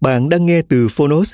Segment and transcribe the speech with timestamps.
[0.00, 1.32] Bạn đang nghe từ Phonos.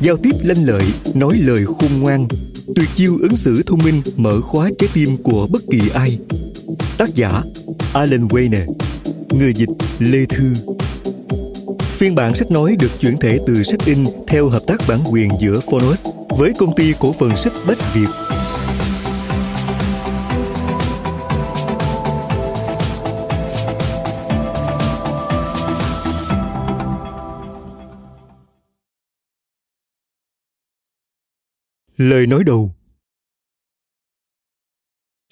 [0.00, 0.82] Giao tiếp lanh lợi,
[1.14, 2.28] nói lời khôn ngoan,
[2.74, 6.18] tuyệt chiêu ứng xử thông minh mở khóa trái tim của bất kỳ ai.
[6.98, 7.42] Tác giả
[7.92, 8.74] Alan Wayne,
[9.30, 10.54] người dịch Lê Thư.
[11.80, 15.30] Phiên bản sách nói được chuyển thể từ sách in theo hợp tác bản quyền
[15.40, 16.06] giữa Phonos
[16.38, 18.27] với công ty cổ phần sách Bách Việt
[31.98, 32.74] Lời nói đầu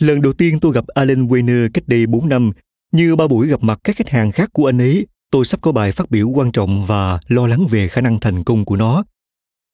[0.00, 2.50] Lần đầu tiên tôi gặp Alan Weiner cách đây 4 năm,
[2.92, 5.72] như ba buổi gặp mặt các khách hàng khác của anh ấy, tôi sắp có
[5.72, 9.04] bài phát biểu quan trọng và lo lắng về khả năng thành công của nó.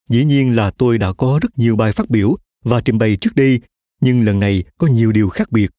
[0.09, 3.35] Dĩ nhiên là tôi đã có rất nhiều bài phát biểu và trình bày trước
[3.35, 3.61] đây,
[4.01, 5.71] nhưng lần này có nhiều điều khác biệt.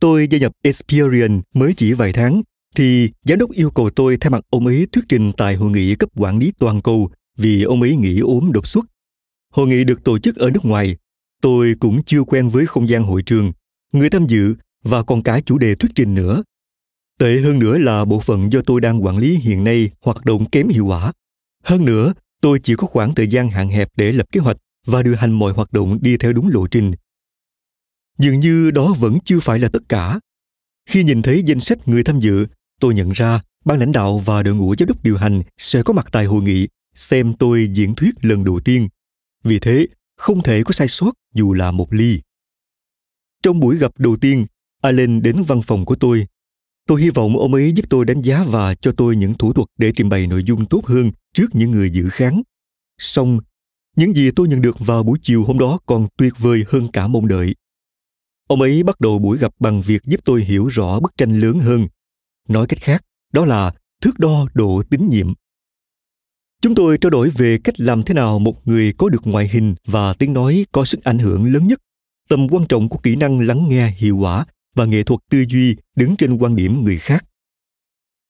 [0.00, 2.42] Tôi gia nhập Experian mới chỉ vài tháng,
[2.74, 5.94] thì giám đốc yêu cầu tôi thay mặt ông ấy thuyết trình tại hội nghị
[5.94, 8.84] cấp quản lý toàn cầu vì ông ấy nghỉ ốm đột xuất
[9.52, 10.96] Hội nghị được tổ chức ở nước ngoài.
[11.42, 13.52] Tôi cũng chưa quen với không gian hội trường,
[13.92, 16.42] người tham dự và còn cả chủ đề thuyết trình nữa.
[17.18, 20.50] Tệ hơn nữa là bộ phận do tôi đang quản lý hiện nay hoạt động
[20.50, 21.12] kém hiệu quả.
[21.64, 25.02] Hơn nữa, tôi chỉ có khoảng thời gian hạn hẹp để lập kế hoạch và
[25.02, 26.92] điều hành mọi hoạt động đi theo đúng lộ trình.
[28.18, 30.20] Dường như đó vẫn chưa phải là tất cả.
[30.90, 32.46] Khi nhìn thấy danh sách người tham dự,
[32.80, 35.92] tôi nhận ra ban lãnh đạo và đội ngũ giám đốc điều hành sẽ có
[35.92, 38.88] mặt tại hội nghị xem tôi diễn thuyết lần đầu tiên
[39.42, 39.86] vì thế,
[40.16, 42.20] không thể có sai sót dù là một ly.
[43.42, 44.46] Trong buổi gặp đầu tiên,
[44.82, 46.26] Allen đến văn phòng của tôi.
[46.86, 49.68] Tôi hy vọng ông ấy giúp tôi đánh giá và cho tôi những thủ thuật
[49.78, 52.42] để trình bày nội dung tốt hơn trước những người dự kháng.
[52.98, 53.38] Song,
[53.96, 57.06] những gì tôi nhận được vào buổi chiều hôm đó còn tuyệt vời hơn cả
[57.06, 57.54] mong đợi.
[58.48, 61.58] Ông ấy bắt đầu buổi gặp bằng việc giúp tôi hiểu rõ bức tranh lớn
[61.58, 61.86] hơn.
[62.48, 65.32] Nói cách khác, đó là thước đo độ tín nhiệm.
[66.62, 69.74] Chúng tôi trao đổi về cách làm thế nào một người có được ngoại hình
[69.86, 71.80] và tiếng nói có sức ảnh hưởng lớn nhất,
[72.28, 75.76] tầm quan trọng của kỹ năng lắng nghe hiệu quả và nghệ thuật tư duy
[75.96, 77.24] đứng trên quan điểm người khác.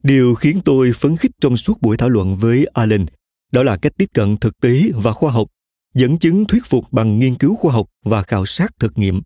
[0.03, 3.07] Điều khiến tôi phấn khích trong suốt buổi thảo luận với Allen
[3.53, 5.49] đó là cách tiếp cận thực tế và khoa học,
[5.95, 9.23] dẫn chứng thuyết phục bằng nghiên cứu khoa học và khảo sát thực nghiệm.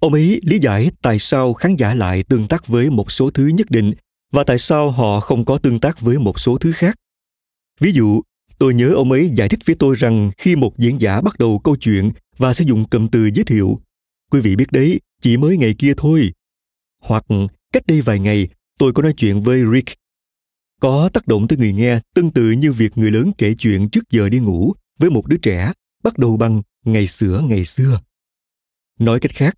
[0.00, 3.46] Ông ấy lý giải tại sao khán giả lại tương tác với một số thứ
[3.46, 3.92] nhất định
[4.32, 6.96] và tại sao họ không có tương tác với một số thứ khác
[7.80, 8.22] Ví dụ,
[8.58, 11.58] tôi nhớ ông ấy giải thích với tôi rằng khi một diễn giả bắt đầu
[11.58, 13.80] câu chuyện và sử dụng cụm từ giới thiệu,
[14.30, 16.32] quý vị biết đấy, chỉ mới ngày kia thôi.
[17.00, 17.24] Hoặc
[17.72, 19.88] cách đây vài ngày, tôi có nói chuyện với Rick.
[20.80, 24.10] Có tác động tới người nghe tương tự như việc người lớn kể chuyện trước
[24.10, 25.72] giờ đi ngủ với một đứa trẻ
[26.02, 28.00] bắt đầu bằng ngày xưa ngày xưa.
[28.98, 29.54] Nói cách khác,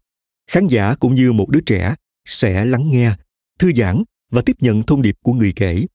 [0.47, 1.95] khán giả cũng như một đứa trẻ
[2.25, 3.13] sẽ lắng nghe,
[3.59, 5.87] thư giãn và tiếp nhận thông điệp của người kể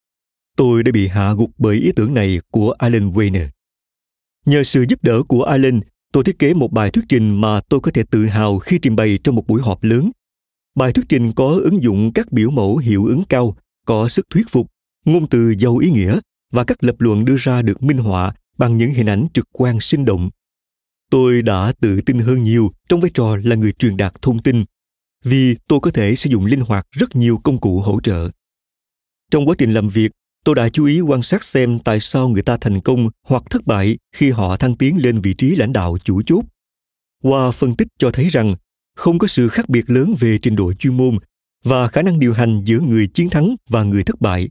[0.55, 3.47] tôi đã bị hạ gục bởi ý tưởng này của Alan Weiner.
[4.45, 5.79] Nhờ sự giúp đỡ của Alan,
[6.11, 8.95] tôi thiết kế một bài thuyết trình mà tôi có thể tự hào khi trình
[8.95, 10.11] bày trong một buổi họp lớn.
[10.75, 14.49] Bài thuyết trình có ứng dụng các biểu mẫu hiệu ứng cao, có sức thuyết
[14.49, 14.71] phục,
[15.05, 16.19] ngôn từ giàu ý nghĩa
[16.51, 19.79] và các lập luận đưa ra được minh họa bằng những hình ảnh trực quan
[19.79, 20.29] sinh động.
[21.11, 24.63] Tôi đã tự tin hơn nhiều trong vai trò là người truyền đạt thông tin,
[25.23, 28.29] vì tôi có thể sử dụng linh hoạt rất nhiều công cụ hỗ trợ.
[29.31, 30.11] Trong quá trình làm việc,
[30.45, 33.67] tôi đã chú ý quan sát xem tại sao người ta thành công hoặc thất
[33.67, 36.45] bại khi họ thăng tiến lên vị trí lãnh đạo chủ chốt.
[37.23, 38.55] Qua phân tích cho thấy rằng,
[38.95, 41.17] không có sự khác biệt lớn về trình độ chuyên môn
[41.63, 44.49] và khả năng điều hành giữa người chiến thắng và người thất bại.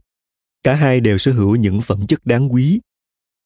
[0.63, 2.79] Cả hai đều sở hữu những phẩm chất đáng quý.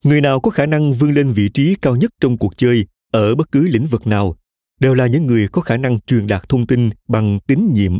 [0.06, 3.36] Người nào có khả năng vươn lên vị trí cao nhất trong cuộc chơi ở
[3.36, 4.36] bất cứ lĩnh vực nào
[4.80, 8.00] đều là những người có khả năng truyền đạt thông tin bằng tín nhiệm.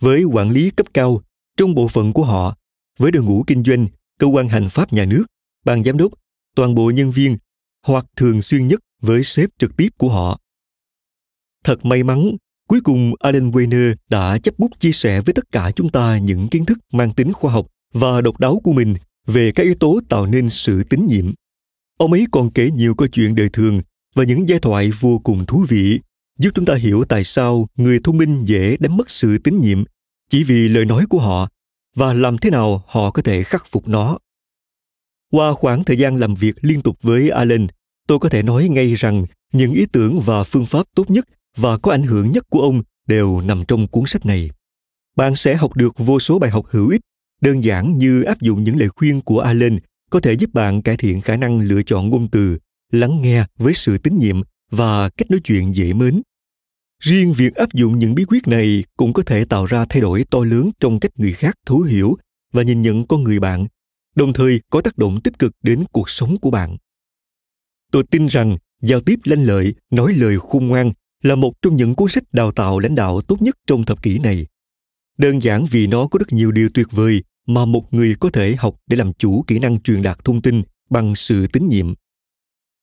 [0.00, 1.22] Với quản lý cấp cao,
[1.56, 2.57] trong bộ phận của họ
[2.98, 3.86] với đội ngũ kinh doanh
[4.18, 5.24] cơ quan hành pháp nhà nước
[5.64, 6.12] ban giám đốc
[6.56, 7.36] toàn bộ nhân viên
[7.86, 10.40] hoặc thường xuyên nhất với sếp trực tiếp của họ
[11.64, 12.36] thật may mắn
[12.68, 16.48] cuối cùng Alan Weiner đã chấp bút chia sẻ với tất cả chúng ta những
[16.48, 18.94] kiến thức mang tính khoa học và độc đáo của mình
[19.26, 21.32] về các yếu tố tạo nên sự tín nhiệm.
[21.98, 23.82] Ông ấy còn kể nhiều câu chuyện đời thường
[24.14, 26.00] và những giai thoại vô cùng thú vị,
[26.38, 29.84] giúp chúng ta hiểu tại sao người thông minh dễ đánh mất sự tín nhiệm
[30.30, 31.48] chỉ vì lời nói của họ
[31.98, 34.18] và làm thế nào họ có thể khắc phục nó.
[35.30, 37.66] Qua khoảng thời gian làm việc liên tục với Alan,
[38.06, 41.78] tôi có thể nói ngay rằng những ý tưởng và phương pháp tốt nhất và
[41.78, 44.50] có ảnh hưởng nhất của ông đều nằm trong cuốn sách này.
[45.16, 47.00] Bạn sẽ học được vô số bài học hữu ích,
[47.40, 49.78] đơn giản như áp dụng những lời khuyên của Allen
[50.10, 52.58] có thể giúp bạn cải thiện khả năng lựa chọn ngôn từ,
[52.92, 54.40] lắng nghe với sự tín nhiệm
[54.70, 56.22] và cách nói chuyện dễ mến.
[57.02, 60.24] Riêng việc áp dụng những bí quyết này cũng có thể tạo ra thay đổi
[60.30, 62.16] to lớn trong cách người khác thấu hiểu
[62.52, 63.66] và nhìn nhận con người bạn,
[64.14, 66.76] đồng thời có tác động tích cực đến cuộc sống của bạn.
[67.92, 70.92] Tôi tin rằng giao tiếp lanh lợi, nói lời khôn ngoan
[71.22, 74.18] là một trong những cuốn sách đào tạo lãnh đạo tốt nhất trong thập kỷ
[74.18, 74.46] này.
[75.18, 78.54] Đơn giản vì nó có rất nhiều điều tuyệt vời mà một người có thể
[78.58, 81.94] học để làm chủ kỹ năng truyền đạt thông tin bằng sự tín nhiệm.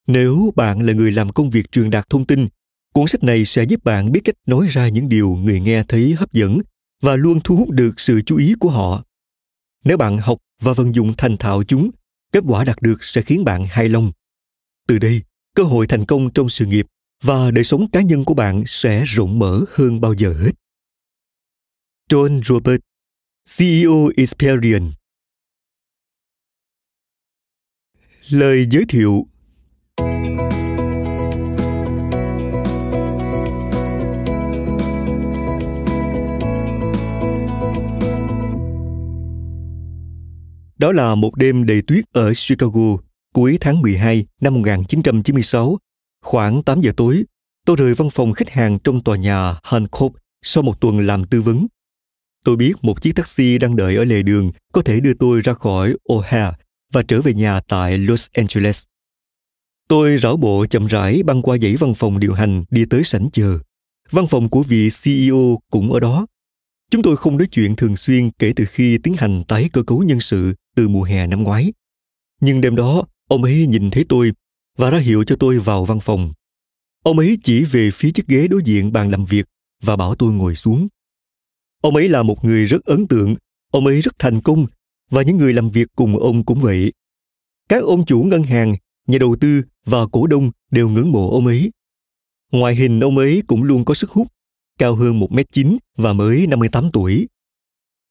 [0.07, 2.47] Nếu bạn là người làm công việc truyền đạt thông tin,
[2.95, 6.13] cuốn sách này sẽ giúp bạn biết cách nói ra những điều người nghe thấy
[6.13, 6.59] hấp dẫn
[7.01, 9.03] và luôn thu hút được sự chú ý của họ.
[9.83, 11.91] Nếu bạn học và vận dụng thành thạo chúng,
[12.31, 14.11] kết quả đạt được sẽ khiến bạn hài lòng.
[14.87, 15.21] Từ đây,
[15.55, 16.85] cơ hội thành công trong sự nghiệp
[17.23, 20.51] và đời sống cá nhân của bạn sẽ rộng mở hơn bao giờ hết.
[22.09, 22.81] John Robert,
[23.57, 24.91] CEO Experian
[28.29, 29.27] Lời giới thiệu
[40.77, 42.97] Đó là một đêm đầy tuyết ở Chicago
[43.33, 45.77] cuối tháng 12 năm 1996
[46.25, 47.23] Khoảng 8 giờ tối,
[47.65, 51.41] tôi rời văn phòng khách hàng trong tòa nhà Hancock sau một tuần làm tư
[51.41, 51.67] vấn.
[52.45, 55.53] Tôi biết một chiếc taxi đang đợi ở lề đường có thể đưa tôi ra
[55.53, 56.51] khỏi O'Hare
[56.93, 58.83] và trở về nhà tại Los Angeles.
[59.87, 63.29] Tôi rảo bộ chậm rãi băng qua dãy văn phòng điều hành đi tới sảnh
[63.31, 63.59] chờ.
[64.11, 66.25] Văn phòng của vị CEO cũng ở đó.
[66.91, 70.03] Chúng tôi không nói chuyện thường xuyên kể từ khi tiến hành tái cơ cấu
[70.03, 71.73] nhân sự từ mùa hè năm ngoái.
[72.41, 74.31] Nhưng đêm đó, ông ấy nhìn thấy tôi
[74.77, 76.31] và ra hiệu cho tôi vào văn phòng.
[77.03, 79.45] Ông ấy chỉ về phía chiếc ghế đối diện bàn làm việc
[79.83, 80.87] và bảo tôi ngồi xuống.
[81.81, 83.35] Ông ấy là một người rất ấn tượng,
[83.71, 84.65] ông ấy rất thành công
[85.09, 86.93] và những người làm việc cùng ông cũng vậy.
[87.69, 88.75] Các ông chủ ngân hàng,
[89.07, 91.71] nhà đầu tư và cổ đông đều ngưỡng mộ ông ấy.
[92.51, 94.27] Ngoại hình ông ấy cũng luôn có sức hút,
[94.79, 97.27] cao hơn 1m9 và mới 58 tuổi.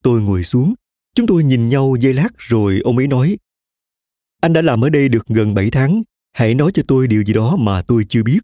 [0.02, 0.74] Tôi ngồi xuống,
[1.14, 3.36] chúng tôi nhìn nhau giây lát rồi ông ấy nói
[4.40, 6.02] Anh đã làm ở đây được gần 7 tháng
[6.32, 8.38] hãy nói cho tôi điều gì đó mà tôi chưa biết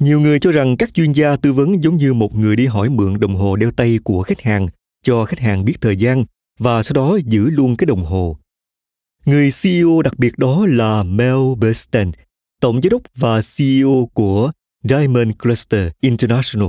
[0.00, 2.90] nhiều người cho rằng các chuyên gia tư vấn giống như một người đi hỏi
[2.90, 4.68] mượn đồng hồ đeo tay của khách hàng
[5.02, 6.24] cho khách hàng biết thời gian
[6.58, 8.36] và sau đó giữ luôn cái đồng hồ
[9.26, 12.10] người ceo đặc biệt đó là mel Burstein,
[12.60, 14.52] tổng giám đốc và ceo của
[14.88, 16.68] diamond cluster international.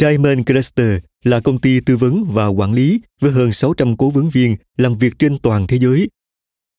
[0.00, 4.30] Diamond cluster là công ty tư vấn và quản lý với hơn 600 cố vấn
[4.30, 6.08] viên làm việc trên toàn thế giới.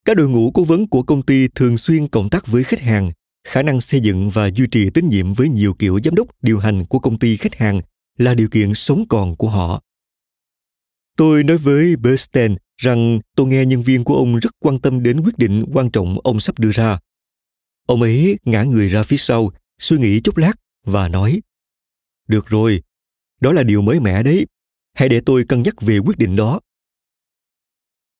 [0.05, 3.11] Các đội ngũ cố vấn của công ty thường xuyên cộng tác với khách hàng,
[3.47, 6.59] khả năng xây dựng và duy trì tín nhiệm với nhiều kiểu giám đốc điều
[6.59, 7.81] hành của công ty khách hàng
[8.17, 9.81] là điều kiện sống còn của họ.
[11.17, 15.21] Tôi nói với Bernstein rằng tôi nghe nhân viên của ông rất quan tâm đến
[15.21, 16.99] quyết định quan trọng ông sắp đưa ra.
[17.85, 21.41] Ông ấy ngã người ra phía sau suy nghĩ chốc lát và nói,
[22.27, 22.83] được rồi,
[23.41, 24.45] đó là điều mới mẻ đấy.
[24.93, 26.59] Hãy để tôi cân nhắc về quyết định đó.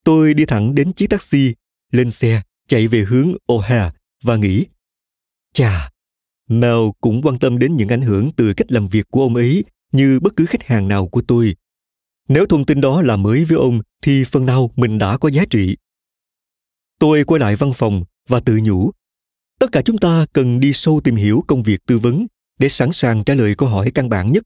[0.04, 1.56] Tôi đi thẳng đến chiếc taxi,
[1.92, 3.92] lên xe, chạy về hướng O'Hare
[4.24, 4.66] và nghĩ,
[5.54, 5.90] chà,
[6.48, 9.64] Mel cũng quan tâm đến những ảnh hưởng từ cách làm việc của ông ấy
[9.92, 11.56] như bất cứ khách hàng nào của tôi.
[12.28, 15.46] Nếu thông tin đó là mới với ông thì phần nào mình đã có giá
[15.50, 15.78] trị.
[17.00, 18.92] Tôi quay lại văn phòng và tự nhủ
[19.60, 22.28] tất cả chúng ta cần đi sâu tìm hiểu công việc tư vấn
[22.60, 24.44] để sẵn sàng trả lời câu hỏi căn bản nhất.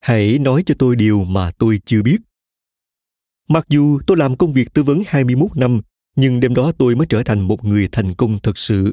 [0.00, 2.18] Hãy nói cho tôi điều mà tôi chưa biết.
[3.48, 5.80] Mặc dù tôi làm công việc tư vấn 21 năm,
[6.16, 8.92] nhưng đêm đó tôi mới trở thành một người thành công thực sự.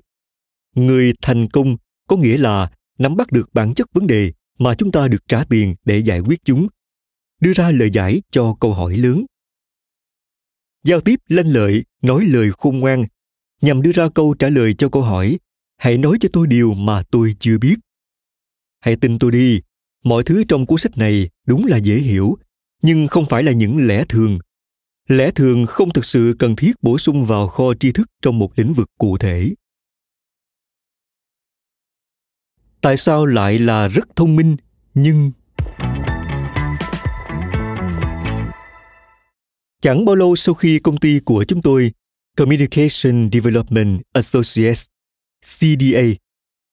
[0.75, 4.91] Người thành công có nghĩa là nắm bắt được bản chất vấn đề mà chúng
[4.91, 6.67] ta được trả tiền để giải quyết chúng.
[7.41, 9.25] Đưa ra lời giải cho câu hỏi lớn.
[10.83, 13.05] Giao tiếp lanh lợi, nói lời khôn ngoan.
[13.61, 15.37] Nhằm đưa ra câu trả lời cho câu hỏi
[15.77, 17.75] hãy nói cho tôi điều mà tôi chưa biết.
[18.79, 19.61] Hãy tin tôi đi.
[20.03, 22.37] Mọi thứ trong cuốn sách này đúng là dễ hiểu,
[22.81, 24.39] nhưng không phải là những lẽ thường.
[25.09, 28.51] Lẽ thường không thực sự cần thiết bổ sung vào kho tri thức trong một
[28.55, 29.53] lĩnh vực cụ thể.
[32.81, 34.55] Tại sao lại là rất thông minh,
[34.93, 35.31] nhưng
[39.81, 41.91] chẳng bao lâu sau khi công ty của chúng tôi,
[42.37, 44.85] communication development associates
[45.59, 46.01] cda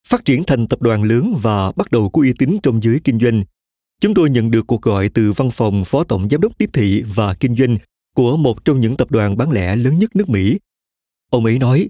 [0.08, 3.18] phát triển thành tập đoàn lớn và bắt đầu có uy tín trong giới kinh
[3.18, 3.42] doanh
[4.02, 7.02] chúng tôi nhận được cuộc gọi từ văn phòng phó tổng giám đốc tiếp thị
[7.14, 7.76] và kinh doanh
[8.14, 10.58] của một trong những tập đoàn bán lẻ lớn nhất nước Mỹ.
[11.30, 11.88] Ông ấy nói,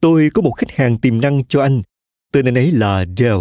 [0.00, 1.82] tôi có một khách hàng tiềm năng cho anh,
[2.32, 3.38] tên anh ấy là Dell.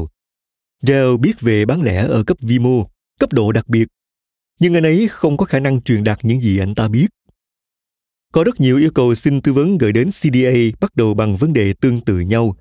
[0.81, 2.89] Dell biết về bán lẻ ở cấp vi mô,
[3.19, 3.87] cấp độ đặc biệt,
[4.59, 7.07] nhưng anh ấy không có khả năng truyền đạt những gì anh ta biết.
[8.33, 11.53] Có rất nhiều yêu cầu xin tư vấn gửi đến CDA bắt đầu bằng vấn
[11.53, 12.55] đề tương tự nhau.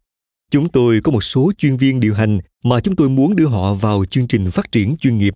[0.50, 3.74] Chúng tôi có một số chuyên viên điều hành mà chúng tôi muốn đưa họ
[3.74, 5.34] vào chương trình phát triển chuyên nghiệp.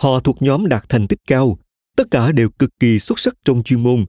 [0.00, 1.58] Họ thuộc nhóm đạt thành tích cao,
[1.96, 4.04] tất cả đều cực kỳ xuất sắc trong chuyên môn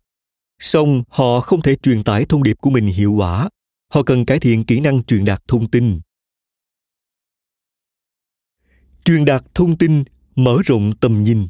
[0.59, 3.49] song họ không thể truyền tải thông điệp của mình hiệu quả
[3.93, 5.99] họ cần cải thiện kỹ năng truyền đạt thông tin
[9.05, 10.03] truyền đạt thông tin
[10.35, 11.47] mở rộng tầm nhìn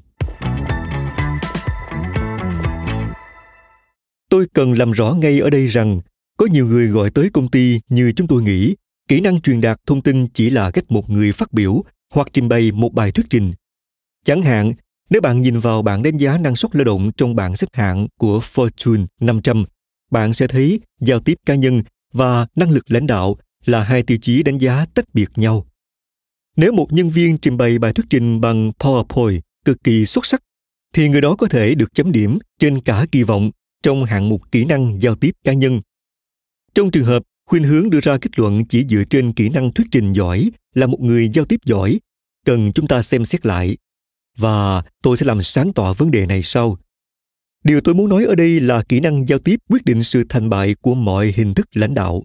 [4.29, 6.01] tôi cần làm rõ ngay ở đây rằng
[6.38, 8.75] có nhiều người gọi tới công ty như chúng tôi nghĩ
[9.07, 12.50] kỹ năng truyền đạt thông tin chỉ là cách một người phát biểu hoặc trình
[12.50, 13.53] bày một bài thuyết trình
[14.25, 14.74] chẳng hạn
[15.10, 18.07] nếu bạn nhìn vào bảng đánh giá năng suất lao động trong bảng xếp hạng
[18.19, 19.65] của Fortune 500,
[20.12, 24.17] bạn sẽ thấy giao tiếp cá nhân và năng lực lãnh đạo là hai tiêu
[24.22, 25.65] chí đánh giá tách biệt nhau.
[26.55, 30.43] Nếu một nhân viên trình bày bài thuyết trình bằng PowerPoint cực kỳ xuất sắc,
[30.93, 33.51] thì người đó có thể được chấm điểm trên cả kỳ vọng
[33.84, 35.81] trong hạng mục kỹ năng giao tiếp cá nhân.
[36.74, 39.88] Trong trường hợp khuyên hướng đưa ra kết luận chỉ dựa trên kỹ năng thuyết
[39.91, 42.00] trình giỏi là một người giao tiếp giỏi,
[42.46, 43.77] cần chúng ta xem xét lại
[44.38, 46.77] và tôi sẽ làm sáng tỏ vấn đề này sau.
[47.63, 50.50] Điều tôi muốn nói ở đây là kỹ năng giao tiếp quyết định sự thành
[50.50, 52.24] bại của mọi hình thức lãnh đạo.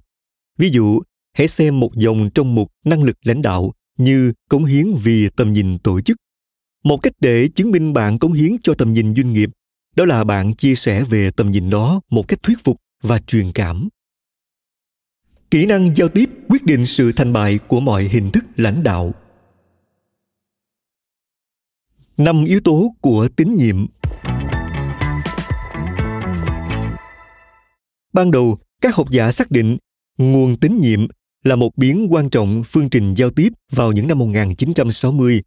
[0.58, 4.94] Ví dụ, hãy xem một dòng trong mục năng lực lãnh đạo như cống hiến
[5.02, 6.16] vì tầm nhìn tổ chức.
[6.84, 9.50] Một cách để chứng minh bạn cống hiến cho tầm nhìn doanh nghiệp,
[9.96, 13.52] đó là bạn chia sẻ về tầm nhìn đó một cách thuyết phục và truyền
[13.52, 13.88] cảm.
[15.50, 19.14] Kỹ năng giao tiếp quyết định sự thành bại của mọi hình thức lãnh đạo
[22.16, 23.86] năm yếu tố của tín nhiệm
[28.12, 29.78] ban đầu, các học giả xác định
[30.18, 31.06] nguồn tín nhiệm
[31.44, 35.42] là một biến quan trọng phương trình giao tiếp vào những năm 1960.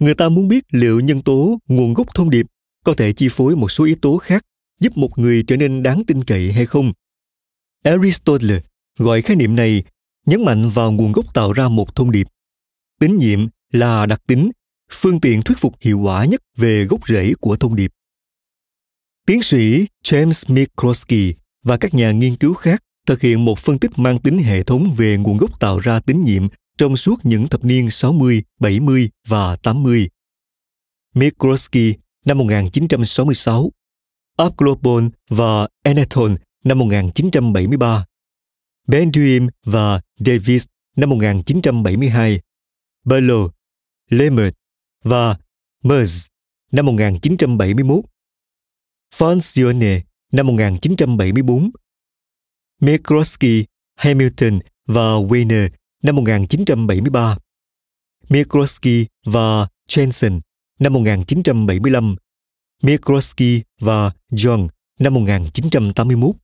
[0.00, 2.46] Người ta muốn biết liệu nhân tố, nguồn gốc thông điệp
[2.88, 4.44] có thể chi phối một số yếu tố khác
[4.80, 6.92] giúp một người trở nên đáng tin cậy hay không.
[7.84, 8.60] Aristotle
[8.98, 9.82] gọi khái niệm này
[10.26, 12.26] nhấn mạnh vào nguồn gốc tạo ra một thông điệp.
[13.00, 14.50] Tín nhiệm là đặc tính
[14.90, 17.90] phương tiện thuyết phục hiệu quả nhất về gốc rễ của thông điệp.
[19.26, 23.90] Tiến sĩ James Mikrowski và các nhà nghiên cứu khác thực hiện một phân tích
[23.96, 27.64] mang tính hệ thống về nguồn gốc tạo ra tín nhiệm trong suốt những thập
[27.64, 30.08] niên 60, 70 và 80.
[31.14, 31.94] Mikrowski
[32.28, 33.70] năm 1966,
[34.36, 36.32] Abglobon và Anatol
[36.64, 38.04] năm 1973,
[38.86, 40.66] Benduim và Davis
[40.96, 42.40] năm 1972,
[43.04, 43.48] Berlo,
[44.10, 44.54] Lemert
[45.04, 45.36] và
[45.84, 46.26] Merz
[46.72, 48.04] năm 1971,
[49.14, 50.00] Francione
[50.32, 51.70] năm 1974,
[52.80, 53.64] Mikroski,
[53.96, 55.70] Hamilton và Weiner
[56.02, 57.38] năm 1973,
[58.28, 60.40] Mikroski và Jensen
[60.78, 62.16] năm 1975,
[62.82, 64.68] Mikroski và John
[64.98, 66.36] năm 1981.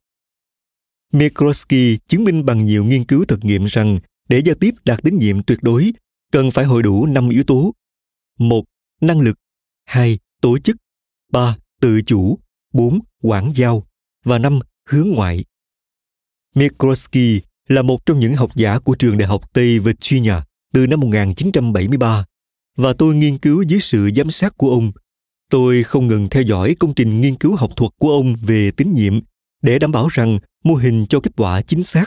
[1.12, 3.98] Mikroski chứng minh bằng nhiều nghiên cứu thực nghiệm rằng
[4.28, 5.92] để giao tiếp đạt tín nhiệm tuyệt đối,
[6.32, 7.72] cần phải hội đủ 5 yếu tố.
[8.38, 8.64] Một
[9.00, 9.38] năng lực.
[9.84, 10.76] Hai tổ chức.
[11.32, 12.38] Ba tự chủ.
[12.72, 13.86] Bốn quản giao.
[14.24, 15.44] Và năm hướng ngoại.
[16.54, 20.34] Mikroski là một trong những học giả của trường đại học Tây Virginia
[20.72, 22.24] từ năm 1973
[22.76, 24.92] và tôi nghiên cứu dưới sự giám sát của ông.
[25.50, 28.94] Tôi không ngừng theo dõi công trình nghiên cứu học thuật của ông về tín
[28.94, 29.20] nhiệm
[29.62, 32.06] để đảm bảo rằng mô hình cho kết quả chính xác.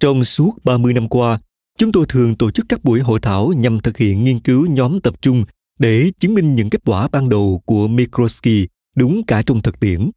[0.00, 1.38] Trong suốt 30 năm qua,
[1.78, 5.00] Chúng tôi thường tổ chức các buổi hội thảo nhằm thực hiện nghiên cứu nhóm
[5.00, 5.44] tập trung
[5.78, 10.10] để chứng minh những kết quả ban đầu của Mikroski đúng cả trong thực tiễn.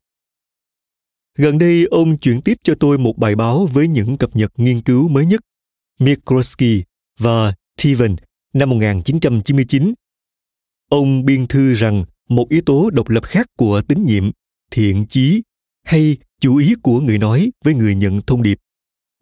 [1.38, 4.82] Gần đây, ông chuyển tiếp cho tôi một bài báo với những cập nhật nghiên
[4.82, 5.42] cứu mới nhất.
[6.00, 6.84] Mikroski
[7.20, 8.16] và Thiven
[8.54, 9.94] năm 1999.
[10.90, 14.32] Ông biên thư rằng một yếu tố độc lập khác của tín nhiệm,
[14.72, 15.42] thiện chí
[15.84, 18.58] hay chú ý của người nói với người nhận thông điệp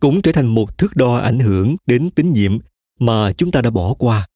[0.02, 2.58] cũng trở thành một thước đo ảnh hưởng đến tín nhiệm
[3.00, 4.28] mà chúng ta đã bỏ qua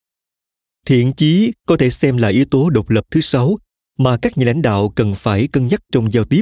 [0.86, 3.58] thiện chí có thể xem là yếu tố độc lập thứ sáu
[3.98, 6.42] mà các nhà lãnh đạo cần phải cân nhắc trong giao tiếp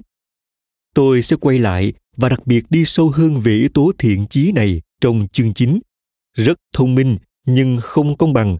[0.94, 4.52] tôi sẽ quay lại và đặc biệt đi sâu hơn về yếu tố thiện chí
[4.52, 5.80] này trong chương chính
[6.34, 8.58] rất thông minh nhưng không công bằng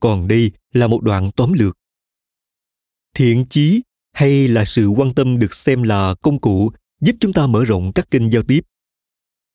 [0.00, 1.76] còn đây là một đoạn tóm lược
[3.14, 7.46] thiện chí hay là sự quan tâm được xem là công cụ giúp chúng ta
[7.46, 8.60] mở rộng các kênh giao tiếp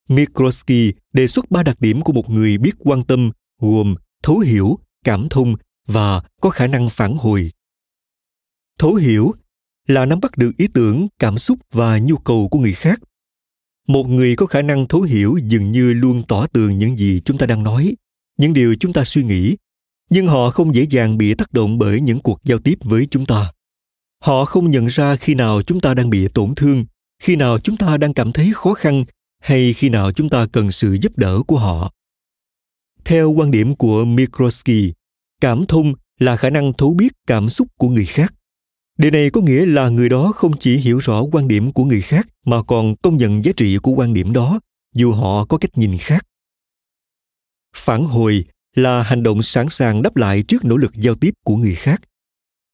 [0.10, 4.80] Mikrosky đề xuất ba đặc điểm của một người biết quan tâm gồm thấu hiểu,
[5.04, 5.56] cảm thông
[5.88, 7.52] và có khả năng phản hồi.
[8.80, 9.34] Thấu hiểu
[9.88, 13.00] là nắm bắt được ý tưởng, cảm xúc và nhu cầu của người khác.
[13.88, 17.38] Một người có khả năng thấu hiểu dường như luôn tỏ tường những gì chúng
[17.38, 17.96] ta đang nói,
[18.38, 19.56] những điều chúng ta suy nghĩ,
[20.10, 23.26] nhưng họ không dễ dàng bị tác động bởi những cuộc giao tiếp với chúng
[23.26, 23.52] ta.
[24.24, 26.86] Họ không nhận ra khi nào chúng ta đang bị tổn thương,
[27.20, 29.06] khi nào chúng ta đang cảm thấy khó khăn
[29.40, 31.92] hay khi nào chúng ta cần sự giúp đỡ của họ
[33.06, 34.94] theo quan điểm của Mikrosky,
[35.42, 38.34] cảm thông là khả năng thấu biết cảm xúc của người khác.
[38.98, 42.02] Điều này có nghĩa là người đó không chỉ hiểu rõ quan điểm của người
[42.02, 44.60] khác mà còn công nhận giá trị của quan điểm đó,
[44.96, 46.26] dù họ có cách nhìn khác.
[47.76, 51.56] Phản hồi là hành động sẵn sàng đáp lại trước nỗ lực giao tiếp của
[51.56, 52.02] người khác.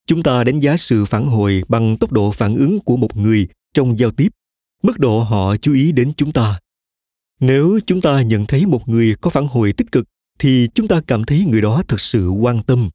[0.07, 3.47] Chúng ta đánh giá sự phản hồi bằng tốc độ phản ứng của một người
[3.73, 4.29] trong giao tiếp,
[4.83, 6.59] mức độ họ chú ý đến chúng ta.
[7.39, 10.05] Nếu chúng ta nhận thấy một người có phản hồi tích cực
[10.39, 12.89] thì chúng ta cảm thấy người đó thực sự quan tâm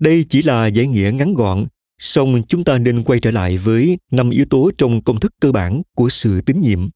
[0.00, 1.66] đây chỉ là giải nghĩa ngắn gọn
[1.98, 5.52] song chúng ta nên quay trở lại với năm yếu tố trong công thức cơ
[5.52, 6.88] bản của sự tín nhiệm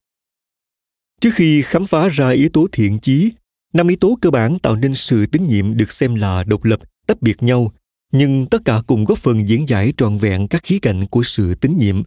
[1.21, 3.33] trước khi khám phá ra yếu tố thiện chí
[3.73, 6.80] năm yếu tố cơ bản tạo nên sự tín nhiệm được xem là độc lập
[7.06, 7.73] tách biệt nhau
[8.12, 11.55] nhưng tất cả cùng góp phần diễn giải trọn vẹn các khía cạnh của sự
[11.55, 12.03] tín nhiệm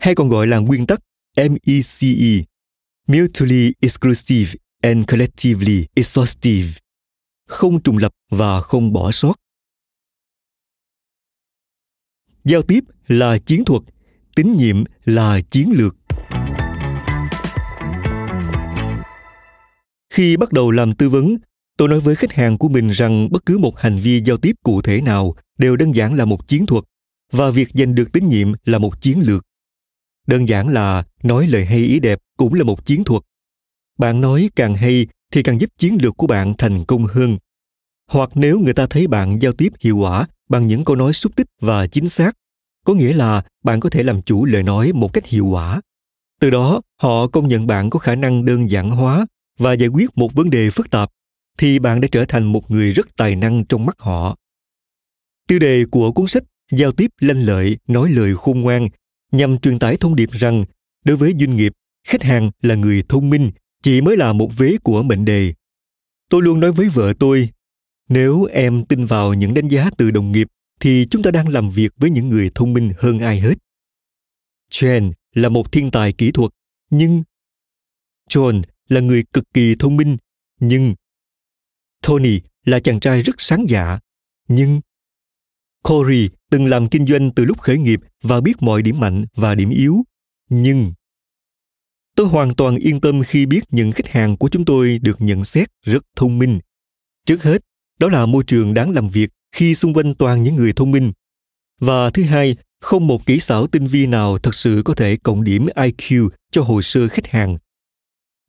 [0.00, 1.00] hay còn gọi là nguyên tắc
[1.36, 2.44] MECE
[3.08, 6.68] Mutually Exclusive and collectively exhaustive,
[7.46, 9.34] không trùng lập và không bỏ sót.
[12.44, 13.82] Giao tiếp là chiến thuật,
[14.36, 15.96] tín nhiệm là chiến lược.
[20.18, 21.36] Khi bắt đầu làm tư vấn,
[21.76, 24.56] tôi nói với khách hàng của mình rằng bất cứ một hành vi giao tiếp
[24.62, 26.84] cụ thể nào đều đơn giản là một chiến thuật
[27.32, 29.44] và việc giành được tín nhiệm là một chiến lược.
[30.26, 33.22] Đơn giản là nói lời hay ý đẹp cũng là một chiến thuật.
[33.98, 37.38] Bạn nói càng hay thì càng giúp chiến lược của bạn thành công hơn.
[38.10, 41.36] Hoặc nếu người ta thấy bạn giao tiếp hiệu quả bằng những câu nói xúc
[41.36, 42.36] tích và chính xác
[42.84, 45.80] có nghĩa là bạn có thể làm chủ lời nói một cách hiệu quả.
[46.40, 49.26] Từ đó họ công nhận bạn có khả năng đơn giản hóa
[49.58, 51.10] và giải quyết một vấn đề phức tạp,
[51.58, 54.36] thì bạn đã trở thành một người rất tài năng trong mắt họ.
[55.46, 58.88] Tiêu đề của cuốn sách giao tiếp lanh lợi nói lời khôn ngoan
[59.32, 60.64] nhằm truyền tải thông điệp rằng,
[61.04, 61.72] đối với doanh nghiệp,
[62.06, 63.50] khách hàng là người thông minh,
[63.82, 65.54] chỉ mới là một vế của mệnh đề.
[66.30, 67.50] Tôi luôn nói với vợ tôi,
[68.08, 70.48] nếu em tin vào những đánh giá từ đồng nghiệp,
[70.80, 73.54] thì chúng ta đang làm việc với những người thông minh hơn ai hết.
[74.70, 76.50] Chen là một thiên tài kỹ thuật,
[76.90, 77.22] nhưng
[78.30, 80.16] john là người cực kỳ thông minh,
[80.60, 80.94] nhưng
[82.06, 83.98] tony là chàng trai rất sáng dạ
[84.48, 84.80] nhưng
[85.82, 89.54] corey từng làm kinh doanh từ lúc khởi nghiệp và biết mọi điểm mạnh và
[89.54, 90.02] điểm yếu.
[90.50, 90.92] Nhưng
[92.14, 95.44] tôi hoàn toàn yên tâm khi biết những khách hàng của chúng tôi được nhận
[95.44, 96.58] xét rất thông minh.
[97.26, 97.62] Trước hết,
[97.98, 101.12] đó là môi trường đáng làm việc khi xung quanh toàn những người thông minh.
[101.80, 105.44] Và thứ hai, không một kỹ xảo tinh vi nào thật sự có thể cộng
[105.44, 107.58] điểm iq cho hồ sơ khách hàng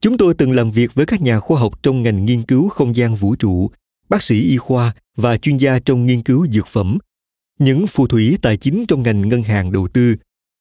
[0.01, 2.95] chúng tôi từng làm việc với các nhà khoa học trong ngành nghiên cứu không
[2.95, 3.71] gian vũ trụ
[4.09, 6.97] bác sĩ y khoa và chuyên gia trong nghiên cứu dược phẩm
[7.59, 10.15] những phù thủy tài chính trong ngành ngân hàng đầu tư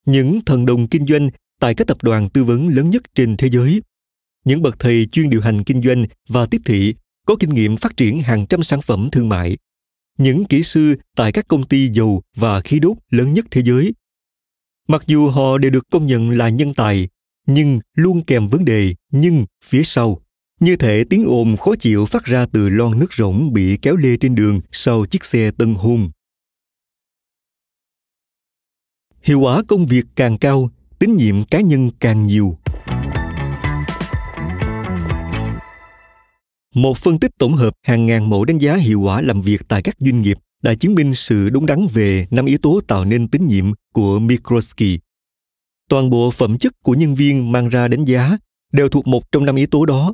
[0.05, 3.49] những thần đồng kinh doanh tại các tập đoàn tư vấn lớn nhất trên thế
[3.49, 3.81] giới.
[4.45, 7.97] Những bậc thầy chuyên điều hành kinh doanh và tiếp thị có kinh nghiệm phát
[7.97, 9.57] triển hàng trăm sản phẩm thương mại.
[10.17, 13.93] Những kỹ sư tại các công ty dầu và khí đốt lớn nhất thế giới.
[14.87, 17.07] Mặc dù họ đều được công nhận là nhân tài,
[17.49, 20.21] nhưng luôn kèm vấn đề, nhưng phía sau.
[20.59, 24.17] Như thể tiếng ồn khó chịu phát ra từ lon nước rỗng bị kéo lê
[24.17, 26.09] trên đường sau chiếc xe tân hôn.
[29.23, 32.57] Hiệu quả công việc càng cao, tín nhiệm cá nhân càng nhiều
[36.75, 39.81] một phân tích tổng hợp hàng ngàn mẫu đánh giá hiệu quả làm việc tại
[39.81, 43.27] các doanh nghiệp đã chứng minh sự đúng đắn về năm yếu tố tạo nên
[43.27, 44.99] tín nhiệm của Mikrosky.
[45.89, 48.37] Toàn bộ phẩm chất của nhân viên mang ra đánh giá
[48.71, 50.13] đều thuộc một trong năm yếu tố đó.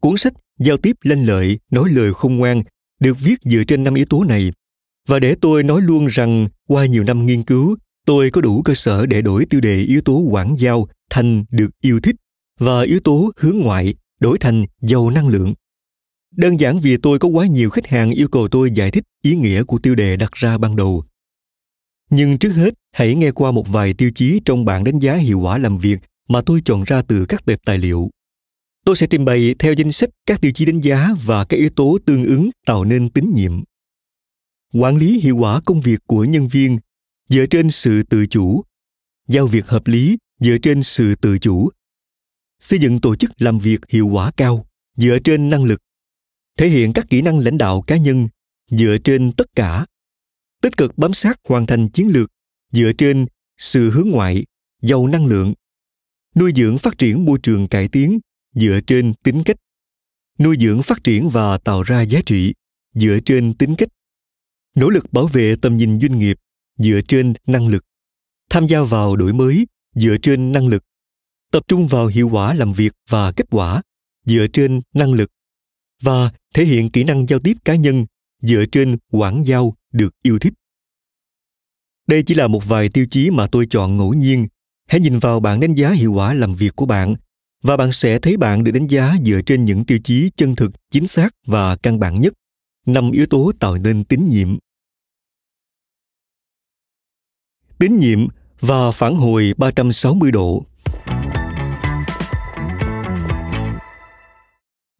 [0.00, 2.62] Cuốn sách Giao tiếp lanh lợi, nói lời khôn ngoan
[3.00, 4.52] được viết dựa trên năm yếu tố này.
[5.08, 8.74] Và để tôi nói luôn rằng qua nhiều năm nghiên cứu, tôi có đủ cơ
[8.74, 12.16] sở để đổi tiêu đề yếu tố quảng giao thành được yêu thích
[12.58, 15.54] và yếu tố hướng ngoại đổi thành giàu năng lượng.
[16.36, 19.36] Đơn giản vì tôi có quá nhiều khách hàng yêu cầu tôi giải thích ý
[19.36, 21.04] nghĩa của tiêu đề đặt ra ban đầu.
[22.10, 25.40] Nhưng trước hết, hãy nghe qua một vài tiêu chí trong bảng đánh giá hiệu
[25.40, 28.10] quả làm việc mà tôi chọn ra từ các tệp tài liệu.
[28.84, 31.70] Tôi sẽ trình bày theo danh sách các tiêu chí đánh giá và các yếu
[31.70, 33.62] tố tương ứng tạo nên tín nhiệm.
[34.74, 36.78] Quản lý hiệu quả công việc của nhân viên
[37.28, 38.62] dựa trên sự tự chủ,
[39.28, 41.70] giao việc hợp lý dựa trên sự tự chủ,
[42.60, 44.66] xây dựng tổ chức làm việc hiệu quả cao
[44.96, 45.80] dựa trên năng lực,
[46.58, 48.28] thể hiện các kỹ năng lãnh đạo cá nhân
[48.70, 49.86] dựa trên tất cả,
[50.62, 52.30] tích cực bám sát hoàn thành chiến lược
[52.72, 54.46] dựa trên sự hướng ngoại,
[54.82, 55.54] giàu năng lượng,
[56.34, 58.18] nuôi dưỡng phát triển môi trường cải tiến
[58.54, 59.56] dựa trên tính cách,
[60.38, 62.54] nuôi dưỡng phát triển và tạo ra giá trị
[62.94, 63.88] dựa trên tính cách,
[64.74, 66.36] nỗ lực bảo vệ tầm nhìn doanh nghiệp
[66.78, 67.84] dựa trên năng lực,
[68.50, 70.84] tham gia vào đổi mới dựa trên năng lực,
[71.52, 73.82] tập trung vào hiệu quả làm việc và kết quả
[74.24, 75.30] dựa trên năng lực.
[76.02, 78.06] Và thể hiện kỹ năng giao tiếp cá nhân
[78.42, 80.52] dựa trên quảng giao được yêu thích.
[82.06, 84.46] Đây chỉ là một vài tiêu chí mà tôi chọn ngẫu nhiên.
[84.86, 87.14] Hãy nhìn vào bảng đánh giá hiệu quả làm việc của bạn
[87.62, 90.72] và bạn sẽ thấy bạn được đánh giá dựa trên những tiêu chí chân thực,
[90.90, 92.32] chính xác và căn bản nhất.
[92.86, 94.58] Năm yếu tố tạo nên tín nhiệm.
[97.78, 98.26] Tín nhiệm
[98.60, 100.64] và phản hồi 360 độ.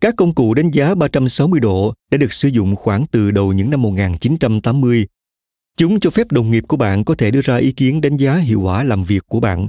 [0.01, 3.71] Các công cụ đánh giá 360 độ đã được sử dụng khoảng từ đầu những
[3.71, 5.07] năm 1980.
[5.77, 8.37] Chúng cho phép đồng nghiệp của bạn có thể đưa ra ý kiến đánh giá
[8.37, 9.69] hiệu quả làm việc của bạn.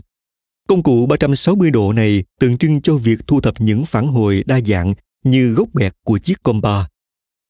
[0.68, 4.60] Công cụ 360 độ này tượng trưng cho việc thu thập những phản hồi đa
[4.62, 6.86] dạng như gốc bẹt của chiếc compa.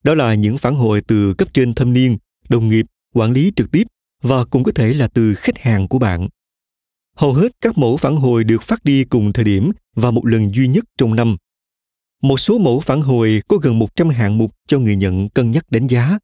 [0.03, 2.17] Đó là những phản hồi từ cấp trên thâm niên,
[2.49, 3.83] đồng nghiệp, quản lý trực tiếp
[4.21, 6.27] và cũng có thể là từ khách hàng của bạn.
[7.15, 10.55] Hầu hết các mẫu phản hồi được phát đi cùng thời điểm và một lần
[10.55, 11.37] duy nhất trong năm.
[12.21, 15.71] Một số mẫu phản hồi có gần 100 hạng mục cho người nhận cân nhắc
[15.71, 16.19] đánh giá.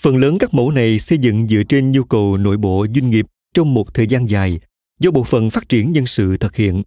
[0.00, 3.26] Phần lớn các mẫu này xây dựng dựa trên nhu cầu nội bộ doanh nghiệp
[3.54, 4.60] trong một thời gian dài
[5.00, 6.82] do bộ phận phát triển nhân sự thực hiện.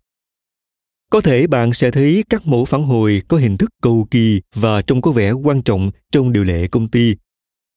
[1.09, 4.81] Có thể bạn sẽ thấy các mẫu phản hồi có hình thức cầu kỳ và
[4.81, 7.15] trông có vẻ quan trọng trong điều lệ công ty.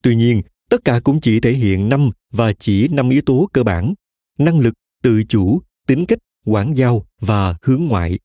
[0.02, 3.62] Tuy nhiên, tất cả cũng chỉ thể hiện năm và chỉ năm yếu tố cơ
[3.62, 3.94] bản,
[4.38, 8.18] năng lực, tự chủ, tính cách, quản giao và hướng ngoại.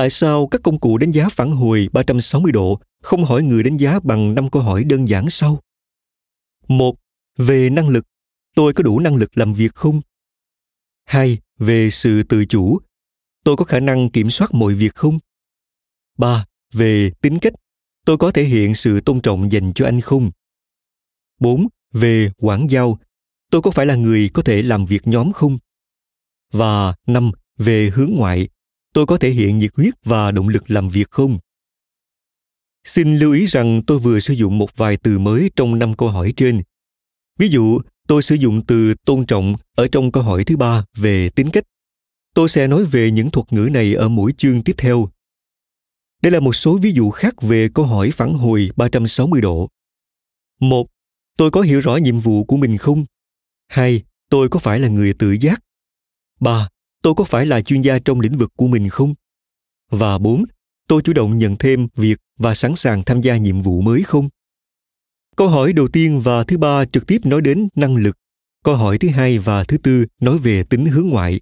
[0.00, 3.76] Tại sao các công cụ đánh giá phản hồi 360 độ không hỏi người đánh
[3.76, 5.60] giá bằng năm câu hỏi đơn giản sau?
[6.68, 6.96] Một,
[7.36, 8.04] về năng lực,
[8.54, 10.00] tôi có đủ năng lực làm việc không?
[11.04, 12.78] Hai, về sự tự chủ,
[13.44, 15.18] tôi có khả năng kiểm soát mọi việc không?
[16.18, 17.52] Ba, về tính cách,
[18.04, 20.30] tôi có thể hiện sự tôn trọng dành cho anh không?
[21.40, 21.66] 4.
[21.92, 22.98] Về quản giao,
[23.50, 25.58] tôi có phải là người có thể làm việc nhóm không?
[26.52, 27.30] Và 5.
[27.58, 28.48] Về hướng ngoại,
[28.92, 31.38] tôi có thể hiện nhiệt huyết và động lực làm việc không?
[32.84, 36.08] Xin lưu ý rằng tôi vừa sử dụng một vài từ mới trong năm câu
[36.08, 36.62] hỏi trên.
[37.38, 41.28] Ví dụ, tôi sử dụng từ tôn trọng ở trong câu hỏi thứ ba về
[41.28, 41.64] tính cách.
[42.34, 45.08] Tôi sẽ nói về những thuật ngữ này ở mỗi chương tiếp theo.
[46.22, 49.68] Đây là một số ví dụ khác về câu hỏi phản hồi 360 độ.
[50.60, 50.86] Một,
[51.36, 53.04] tôi có hiểu rõ nhiệm vụ của mình không?
[53.68, 55.60] Hai, tôi có phải là người tự giác?
[56.40, 56.68] Ba,
[57.02, 59.14] tôi có phải là chuyên gia trong lĩnh vực của mình không?
[59.90, 60.44] Và bốn,
[60.88, 64.28] tôi chủ động nhận thêm việc và sẵn sàng tham gia nhiệm vụ mới không?
[65.36, 68.16] Câu hỏi đầu tiên và thứ ba trực tiếp nói đến năng lực.
[68.64, 71.40] Câu hỏi thứ hai và thứ tư nói về tính hướng ngoại.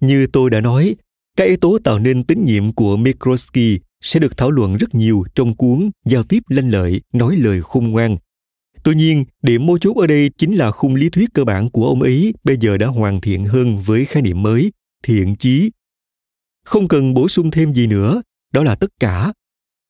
[0.00, 0.96] Như tôi đã nói,
[1.36, 5.24] các yếu tố tạo nên tín nhiệm của Mikrosky sẽ được thảo luận rất nhiều
[5.34, 8.16] trong cuốn Giao tiếp lanh lợi, nói lời khôn ngoan.
[8.84, 11.86] Tuy nhiên, điểm mấu chốt ở đây chính là khung lý thuyết cơ bản của
[11.86, 15.70] ông ấy bây giờ đã hoàn thiện hơn với khái niệm mới, thiện chí.
[16.64, 19.32] Không cần bổ sung thêm gì nữa, đó là tất cả.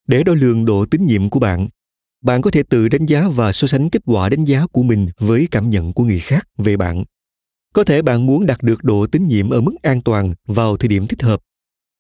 [0.08, 1.68] để đo lường độ tín nhiệm của bạn.
[2.24, 5.08] Bạn có thể tự đánh giá và so sánh kết quả đánh giá của mình
[5.18, 7.04] với cảm nhận của người khác về bạn.
[7.74, 10.88] Có thể bạn muốn đạt được độ tín nhiệm ở mức an toàn vào thời
[10.88, 11.42] điểm thích hợp.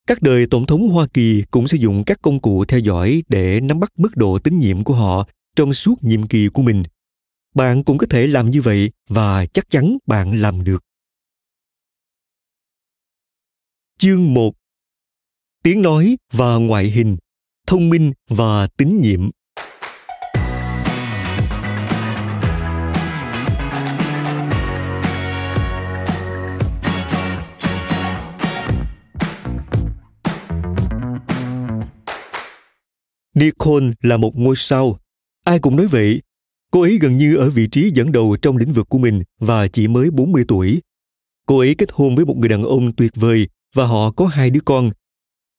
[0.07, 3.59] Các đời tổng thống Hoa Kỳ cũng sử dụng các công cụ theo dõi để
[3.61, 6.83] nắm bắt mức độ tín nhiệm của họ trong suốt nhiệm kỳ của mình.
[7.55, 10.83] Bạn cũng có thể làm như vậy và chắc chắn bạn làm được.
[13.97, 14.53] Chương 1
[15.63, 17.17] Tiếng nói và ngoại hình,
[17.67, 19.29] thông minh và tín nhiệm.
[33.33, 34.99] Nicole là một ngôi sao.
[35.43, 36.21] Ai cũng nói vậy.
[36.71, 39.67] Cô ấy gần như ở vị trí dẫn đầu trong lĩnh vực của mình và
[39.67, 40.81] chỉ mới 40 tuổi.
[41.45, 44.49] Cô ấy kết hôn với một người đàn ông tuyệt vời và họ có hai
[44.49, 44.91] đứa con.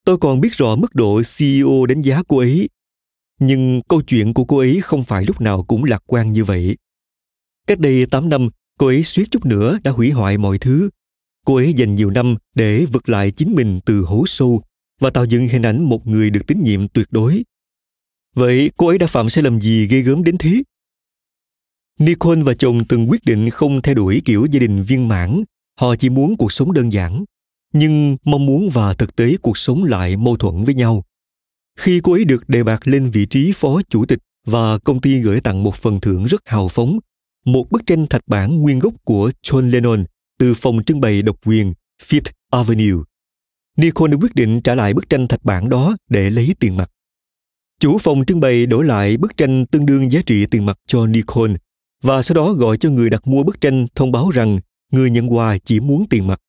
[0.04, 2.68] Tôi còn biết rõ mức độ CEO đánh giá cô ấy.
[3.40, 6.76] Nhưng câu chuyện của cô ấy không phải lúc nào cũng lạc quan như vậy.
[7.66, 10.90] Cách đây 8 năm, cô ấy suýt chút nữa đã hủy hoại mọi thứ.
[11.44, 14.62] Cô ấy dành nhiều năm để vực lại chính mình từ hố sâu
[15.00, 17.44] và tạo dựng hình ảnh một người được tín nhiệm tuyệt đối.
[18.34, 20.62] Vậy cô ấy đã phạm sai lầm gì ghê gớm đến thế?
[21.98, 25.44] Nicole và chồng từng quyết định không theo đuổi kiểu gia đình viên mãn,
[25.80, 27.24] họ chỉ muốn cuộc sống đơn giản,
[27.72, 31.04] nhưng mong muốn và thực tế cuộc sống lại mâu thuẫn với nhau.
[31.78, 35.20] Khi cô ấy được đề bạt lên vị trí phó chủ tịch và công ty
[35.20, 36.98] gửi tặng một phần thưởng rất hào phóng,
[37.44, 40.04] một bức tranh thạch bản nguyên gốc của John Lennon
[40.38, 41.74] từ phòng trưng bày độc quyền
[42.08, 43.02] Fifth Avenue.
[43.76, 46.90] Nicole quyết định trả lại bức tranh thạch bản đó để lấy tiền mặt.
[47.80, 51.06] Chủ phòng trưng bày đổi lại bức tranh tương đương giá trị tiền mặt cho
[51.06, 51.54] Nicole
[52.02, 54.60] và sau đó gọi cho người đặt mua bức tranh thông báo rằng
[54.92, 56.40] người nhận quà chỉ muốn tiền mặt.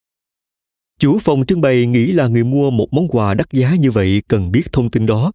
[1.00, 4.24] Chủ phòng trưng bày nghĩ là người mua một món quà đắt giá như vậy
[4.28, 5.32] cần biết thông tin đó.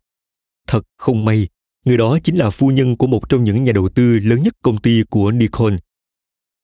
[0.67, 1.49] Thật không may,
[1.85, 4.55] người đó chính là phu nhân của một trong những nhà đầu tư lớn nhất
[4.63, 5.77] công ty của Nikon.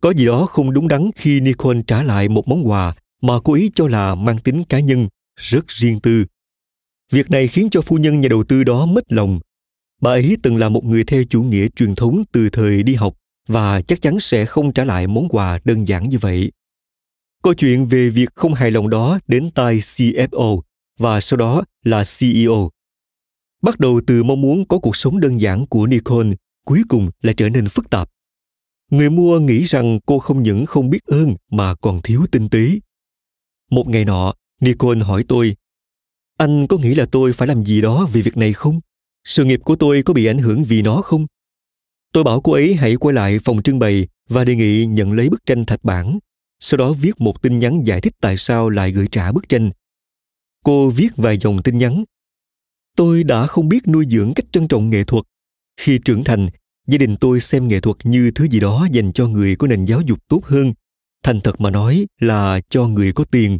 [0.02, 3.52] Có gì đó không đúng đắn khi Nikon trả lại một món quà mà cô
[3.52, 6.24] ý cho là mang tính cá nhân, rất riêng tư.
[7.12, 9.40] Việc này khiến cho phu nhân nhà đầu tư đó mất lòng.
[10.00, 13.14] Bà ấy từng là một người theo chủ nghĩa truyền thống từ thời đi học
[13.48, 16.52] và chắc chắn sẽ không trả lại món quà đơn giản như vậy.
[17.42, 20.60] Câu chuyện về việc không hài lòng đó đến tai CFO
[20.98, 22.70] và sau đó là CEO.
[23.62, 27.32] Bắt đầu từ mong muốn có cuộc sống đơn giản của Nicole, cuối cùng là
[27.36, 28.08] trở nên phức tạp.
[28.90, 32.70] Người mua nghĩ rằng cô không những không biết ơn mà còn thiếu tinh tế.
[33.70, 35.56] Một ngày nọ, Nicole hỏi tôi,
[36.36, 38.80] anh có nghĩ là tôi phải làm gì đó vì việc này không?
[39.24, 41.26] Sự nghiệp của tôi có bị ảnh hưởng vì nó không?
[42.12, 45.28] Tôi bảo cô ấy hãy quay lại phòng trưng bày và đề nghị nhận lấy
[45.28, 46.18] bức tranh thạch bản,
[46.60, 49.70] sau đó viết một tin nhắn giải thích tại sao lại gửi trả bức tranh.
[50.64, 52.04] Cô viết vài dòng tin nhắn.
[52.96, 55.24] Tôi đã không biết nuôi dưỡng cách trân trọng nghệ thuật.
[55.76, 56.48] Khi trưởng thành,
[56.86, 59.84] gia đình tôi xem nghệ thuật như thứ gì đó dành cho người có nền
[59.84, 60.72] giáo dục tốt hơn.
[61.22, 63.58] Thành thật mà nói là cho người có tiền.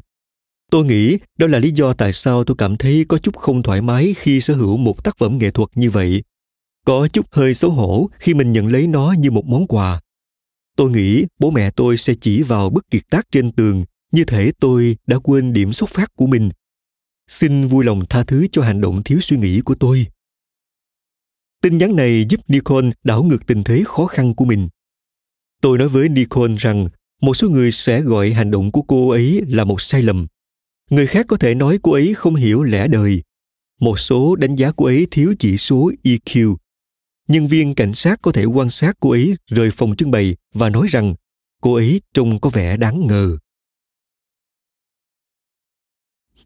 [0.71, 3.83] Tôi nghĩ đó là lý do tại sao tôi cảm thấy có chút không thoải
[3.83, 6.23] mái khi sở hữu một tác phẩm nghệ thuật như vậy.
[6.85, 10.01] Có chút hơi xấu hổ khi mình nhận lấy nó như một món quà.
[10.77, 14.53] Tôi nghĩ bố mẹ tôi sẽ chỉ vào bức kiệt tác trên tường, như thể
[14.61, 16.51] tôi đã quên điểm xuất phát của mình.
[17.29, 20.07] Xin vui lòng tha thứ cho hành động thiếu suy nghĩ của tôi.
[21.63, 24.69] Tin nhắn này giúp nicole đảo ngược tình thế khó khăn của mình.
[25.63, 26.89] Tôi nói với nicole rằng
[27.23, 30.27] một số người sẽ gọi hành động của cô ấy là một sai lầm
[30.91, 33.23] người khác có thể nói cô ấy không hiểu lẽ đời.
[33.81, 36.57] Một số đánh giá cô ấy thiếu chỉ số eq
[37.29, 40.71] nhân viên cảnh sát có thể quan sát cô ấy rời phòng trưng bày và
[40.71, 41.15] nói rằng
[41.61, 43.39] cô ấy trông có vẻ đáng ngờ.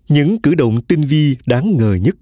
[0.08, 2.16] Những cử động tinh vi đáng ngờ nhất.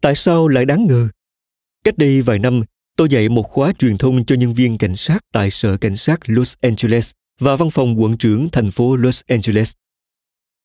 [0.00, 1.08] Tại sao lại đáng ngờ?
[1.84, 2.62] Cách đây vài năm,
[2.96, 6.20] tôi dạy một khóa truyền thông cho nhân viên cảnh sát tại sở cảnh sát
[6.26, 9.72] los angeles và văn phòng quận trưởng thành phố los angeles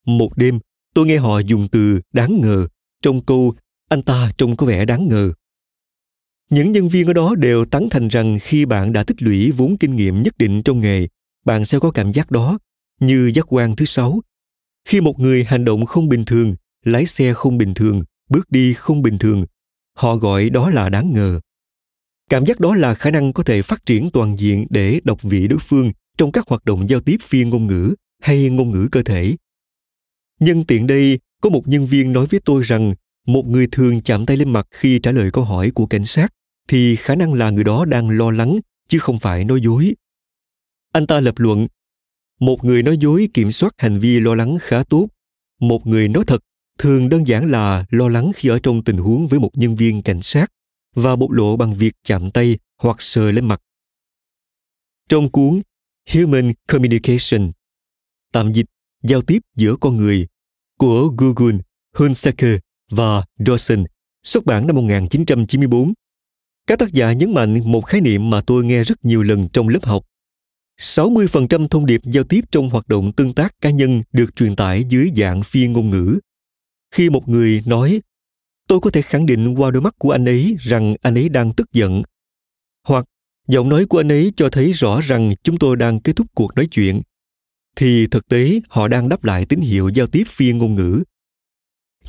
[0.05, 0.59] một đêm
[0.93, 2.67] tôi nghe họ dùng từ đáng ngờ
[3.01, 3.55] trong câu
[3.89, 5.33] anh ta trông có vẻ đáng ngờ.
[6.49, 9.77] Những nhân viên ở đó đều tán thành rằng khi bạn đã tích lũy vốn
[9.77, 11.07] kinh nghiệm nhất định trong nghề,
[11.45, 12.59] bạn sẽ có cảm giác đó,
[12.99, 14.21] như giác quan thứ sáu.
[14.85, 16.55] Khi một người hành động không bình thường,
[16.85, 19.45] lái xe không bình thường, bước đi không bình thường,
[19.95, 21.39] họ gọi đó là đáng ngờ.
[22.29, 25.47] Cảm giác đó là khả năng có thể phát triển toàn diện để đọc vị
[25.47, 29.03] đối phương trong các hoạt động giao tiếp phi ngôn ngữ hay ngôn ngữ cơ
[29.03, 29.35] thể.
[30.39, 32.93] Nhân tiện đây, có một nhân viên nói với tôi rằng
[33.27, 36.33] một người thường chạm tay lên mặt khi trả lời câu hỏi của cảnh sát
[36.67, 39.93] thì khả năng là người đó đang lo lắng chứ không phải nói dối.
[40.93, 41.67] Anh ta lập luận
[42.39, 45.07] một người nói dối kiểm soát hành vi lo lắng khá tốt.
[45.59, 46.43] Một người nói thật
[46.77, 50.01] thường đơn giản là lo lắng khi ở trong tình huống với một nhân viên
[50.03, 50.51] cảnh sát
[50.95, 53.61] và bộc lộ bằng việc chạm tay hoặc sờ lên mặt.
[55.09, 55.61] Trong cuốn
[56.13, 57.51] human communication
[58.31, 58.65] tạm dịch
[59.03, 60.27] giao tiếp giữa con người
[60.77, 61.57] của google
[61.95, 62.57] hunsaker
[62.91, 63.85] và Dawson,
[64.23, 65.93] xuất bản năm 1994.
[66.67, 69.67] Các tác giả nhấn mạnh một khái niệm mà tôi nghe rất nhiều lần trong
[69.67, 70.05] lớp học.
[70.79, 74.83] 60% thông điệp giao tiếp trong hoạt động tương tác cá nhân được truyền tải
[74.83, 76.19] dưới dạng phi ngôn ngữ.
[76.91, 78.01] Khi một người nói,
[78.67, 81.53] tôi có thể khẳng định qua đôi mắt của anh ấy rằng anh ấy đang
[81.53, 82.03] tức giận.
[82.83, 83.05] Hoặc
[83.49, 86.55] giọng nói của anh ấy cho thấy rõ rằng chúng tôi đang kết thúc cuộc
[86.55, 87.01] nói chuyện.
[87.75, 91.03] Thì thực tế, họ đang đáp lại tín hiệu giao tiếp phi ngôn ngữ.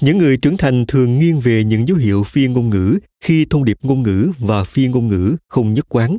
[0.01, 3.65] Những người trưởng thành thường nghiêng về những dấu hiệu phi ngôn ngữ khi thông
[3.65, 6.19] điệp ngôn ngữ và phi ngôn ngữ không nhất quán.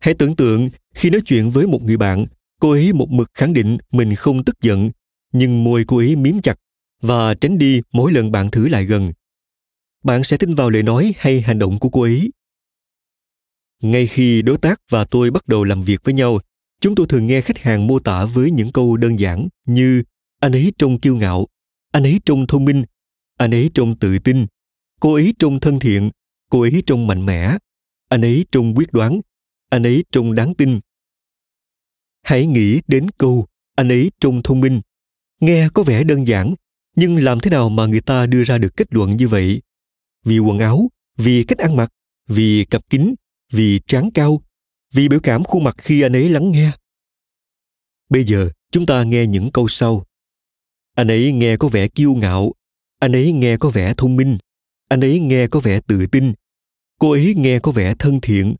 [0.00, 2.26] Hãy tưởng tượng, khi nói chuyện với một người bạn,
[2.60, 4.90] cô ấy một mực khẳng định mình không tức giận,
[5.32, 6.58] nhưng môi cô ấy miếm chặt
[7.02, 9.12] và tránh đi mỗi lần bạn thử lại gần.
[10.04, 12.30] Bạn sẽ tin vào lời nói hay hành động của cô ấy
[13.82, 16.38] ngay khi đối tác và tôi bắt đầu làm việc với nhau,
[16.80, 20.02] chúng tôi thường nghe khách hàng mô tả với những câu đơn giản như,
[20.40, 21.46] anh ấy trông kiêu ngạo,
[21.92, 22.84] anh ấy trông thông minh,
[23.36, 24.46] anh ấy trông tự tin,
[25.00, 26.10] cô ấy trông thân thiện,
[26.50, 27.58] cô ấy trông mạnh mẽ,
[28.08, 29.20] anh ấy trông quyết đoán,
[29.70, 30.80] anh ấy trông đáng tin.
[32.22, 34.80] Hãy nghĩ đến câu, anh ấy trông thông minh.
[35.40, 36.54] Nghe có vẻ đơn giản,
[36.96, 39.62] nhưng làm thế nào mà người ta đưa ra được kết luận như vậy?
[40.24, 41.92] Vì quần áo, vì cách ăn mặc,
[42.28, 43.14] vì cặp kính
[43.52, 44.42] vì trán cao,
[44.94, 46.70] vì biểu cảm khuôn mặt khi anh ấy lắng nghe.
[48.08, 50.04] Bây giờ, chúng ta nghe những câu sau.
[50.94, 52.52] Anh ấy nghe có vẻ kiêu ngạo,
[52.98, 54.38] anh ấy nghe có vẻ thông minh,
[54.88, 56.32] anh ấy nghe có vẻ tự tin.
[56.98, 58.54] Cô ấy nghe có vẻ thân thiện,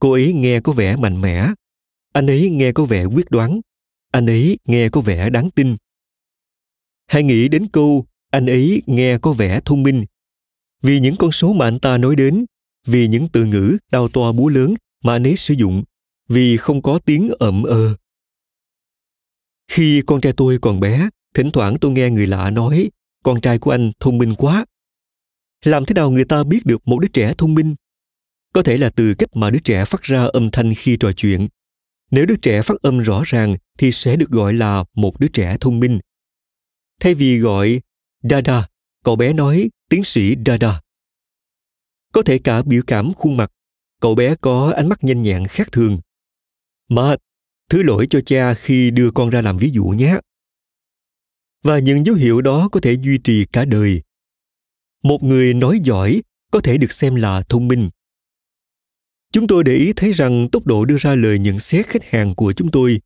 [0.00, 1.48] cô ấy nghe có vẻ mạnh mẽ.
[2.12, 3.60] Anh ấy nghe có vẻ quyết đoán,
[4.12, 5.76] anh ấy nghe có vẻ đáng tin.
[7.06, 10.04] Hãy nghĩ đến câu, anh ấy nghe có vẻ thông minh.
[10.82, 12.44] Vì những con số mà anh ta nói đến
[12.88, 14.74] vì những từ ngữ đau to búa lớn
[15.04, 15.82] mà anh ấy sử dụng,
[16.28, 17.96] vì không có tiếng ậm ờ.
[19.68, 22.90] Khi con trai tôi còn bé, thỉnh thoảng tôi nghe người lạ nói,
[23.22, 24.64] con trai của anh thông minh quá.
[25.64, 27.74] Làm thế nào người ta biết được một đứa trẻ thông minh?
[28.52, 31.48] Có thể là từ cách mà đứa trẻ phát ra âm thanh khi trò chuyện.
[32.10, 35.56] Nếu đứa trẻ phát âm rõ ràng thì sẽ được gọi là một đứa trẻ
[35.60, 35.98] thông minh.
[37.00, 37.80] Thay vì gọi
[38.22, 38.68] dada
[39.04, 40.80] cậu bé nói tiến sĩ dada
[42.12, 43.52] có thể cả biểu cảm khuôn mặt.
[44.00, 45.98] Cậu bé có ánh mắt nhanh nhẹn khác thường.
[46.88, 47.16] Mà
[47.70, 50.18] thứ lỗi cho cha khi đưa con ra làm ví dụ nhé.
[51.62, 54.02] Và những dấu hiệu đó có thể duy trì cả đời.
[55.02, 57.90] Một người nói giỏi có thể được xem là thông minh.
[59.32, 62.34] Chúng tôi để ý thấy rằng tốc độ đưa ra lời nhận xét khách hàng
[62.34, 63.00] của chúng tôi.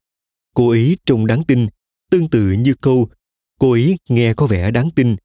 [0.54, 1.66] Cô ấy trông đáng tin,
[2.10, 3.08] tương tự như câu,
[3.58, 5.16] cô ấy nghe có vẻ đáng tin.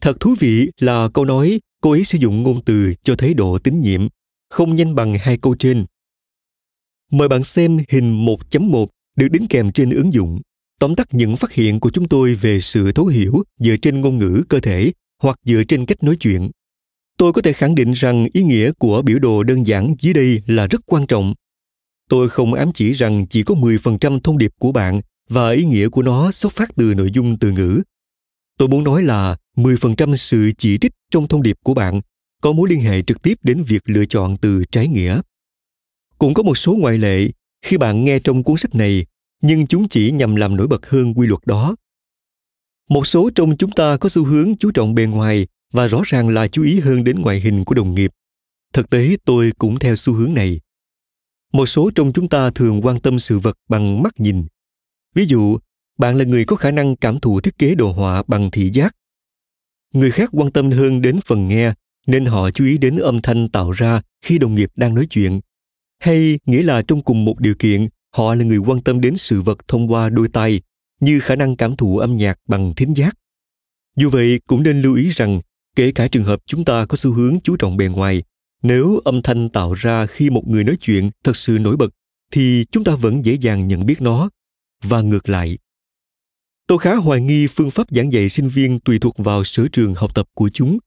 [0.00, 3.58] Thật thú vị là câu nói cô ấy sử dụng ngôn từ cho thấy độ
[3.58, 4.08] tín nhiệm,
[4.50, 5.84] không nhanh bằng hai câu trên
[7.12, 10.40] mời bạn xem hình 1.1 được đính kèm trên ứng dụng
[10.82, 14.18] tóm tắt những phát hiện của chúng tôi về sự thấu hiểu dựa trên ngôn
[14.18, 14.92] ngữ cơ thể
[15.22, 16.50] hoặc dựa trên cách nói chuyện.
[17.18, 20.42] Tôi có thể khẳng định rằng ý nghĩa của biểu đồ đơn giản dưới đây
[20.46, 21.34] là rất quan trọng.
[22.08, 25.88] Tôi không ám chỉ rằng chỉ có 10% thông điệp của bạn và ý nghĩa
[25.88, 27.82] của nó xuất phát từ nội dung từ ngữ.
[28.58, 32.00] Tôi muốn nói là 10% sự chỉ trích trong thông điệp của bạn,
[32.40, 35.20] có mối liên hệ trực tiếp đến việc lựa chọn từ trái nghĩa.
[36.18, 37.28] Cũng có một số ngoại lệ,
[37.62, 39.06] khi bạn nghe trong cuốn sách này,
[39.42, 41.76] nhưng chúng chỉ nhằm làm nổi bật hơn quy luật đó.
[42.88, 46.28] Một số trong chúng ta có xu hướng chú trọng bề ngoài và rõ ràng
[46.28, 48.10] là chú ý hơn đến ngoại hình của đồng nghiệp.
[48.72, 50.60] Thực tế, tôi cũng theo xu hướng này.
[51.52, 54.46] Một số trong chúng ta thường quan tâm sự vật bằng mắt nhìn.
[55.14, 55.58] Ví dụ,
[55.98, 58.96] bạn là người có khả năng cảm thụ thiết kế đồ họa bằng thị giác
[59.92, 61.72] người khác quan tâm hơn đến phần nghe,
[62.06, 65.40] nên họ chú ý đến âm thanh tạo ra khi đồng nghiệp đang nói chuyện.
[65.98, 69.42] Hay nghĩa là trong cùng một điều kiện, họ là người quan tâm đến sự
[69.42, 70.60] vật thông qua đôi tay
[71.00, 73.14] như khả năng cảm thụ âm nhạc bằng thính giác.
[73.96, 75.40] Dù vậy, cũng nên lưu ý rằng,
[75.76, 78.22] kể cả trường hợp chúng ta có xu hướng chú trọng bề ngoài,
[78.62, 81.94] nếu âm thanh tạo ra khi một người nói chuyện thật sự nổi bật,
[82.30, 84.30] thì chúng ta vẫn dễ dàng nhận biết nó.
[84.84, 85.58] Và ngược lại
[86.66, 89.94] tôi khá hoài nghi phương pháp giảng dạy sinh viên tùy thuộc vào sở trường
[89.94, 90.78] học tập của chúng.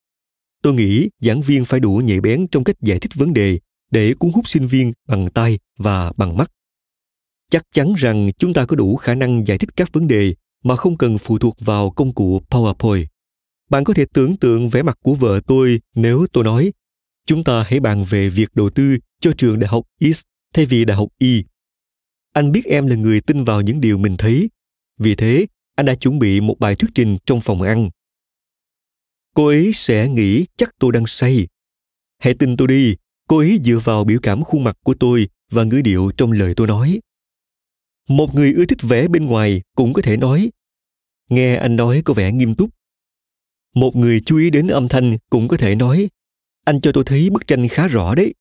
[0.61, 3.59] Tôi nghĩ giảng viên phải đủ nhạy bén trong cách giải thích vấn đề
[3.91, 6.51] để cuốn hút sinh viên bằng tay và bằng mắt.
[7.49, 10.75] Chắc chắn rằng chúng ta có đủ khả năng giải thích các vấn đề mà
[10.75, 13.05] không cần phụ thuộc vào công cụ powerpoint.
[13.69, 16.71] Bạn có thể tưởng tượng vẻ mặt của vợ tôi nếu tôi nói
[17.25, 20.21] chúng ta hãy bàn về việc đầu tư cho trường đại học East
[20.53, 21.43] thay vì đại học Y.
[22.33, 24.49] Anh biết em là người tin vào những điều mình thấy,
[24.97, 25.45] vì thế
[25.75, 27.89] anh đã chuẩn bị một bài thuyết trình trong phòng ăn.
[29.33, 31.47] Cô ấy sẽ nghĩ chắc tôi đang say.
[32.19, 32.95] Hãy tin tôi đi,
[33.27, 36.53] cô ấy dựa vào biểu cảm khuôn mặt của tôi và ngữ điệu trong lời
[36.55, 36.99] tôi nói
[38.09, 40.51] một người ưa thích vẽ bên ngoài cũng có thể nói
[41.29, 42.69] nghe anh nói có vẻ nghiêm túc
[43.75, 46.09] một người chú ý đến âm thanh cũng có thể nói
[46.65, 48.33] anh cho tôi thấy bức tranh khá rõ đấy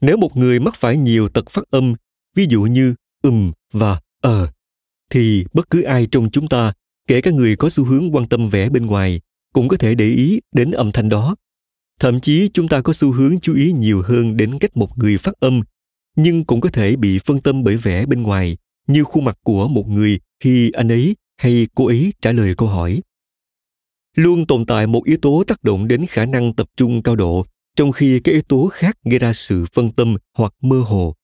[0.00, 1.94] nếu một người mắc phải nhiều tật phát âm
[2.34, 4.52] ví dụ như ừm và ờ
[5.10, 6.72] thì bất cứ ai trong chúng ta,
[7.06, 9.20] kể cả người có xu hướng quan tâm vẻ bên ngoài,
[9.52, 11.36] cũng có thể để ý đến âm thanh đó.
[12.00, 15.18] Thậm chí chúng ta có xu hướng chú ý nhiều hơn đến cách một người
[15.18, 15.60] phát âm,
[16.16, 19.68] nhưng cũng có thể bị phân tâm bởi vẻ bên ngoài, như khuôn mặt của
[19.68, 23.00] một người khi anh ấy hay cô ấy trả lời câu hỏi.
[24.16, 27.46] Luôn tồn tại một yếu tố tác động đến khả năng tập trung cao độ,
[27.76, 31.14] trong khi các yếu tố khác gây ra sự phân tâm hoặc mơ hồ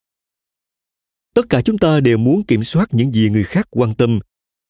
[1.34, 4.18] tất cả chúng ta đều muốn kiểm soát những gì người khác quan tâm.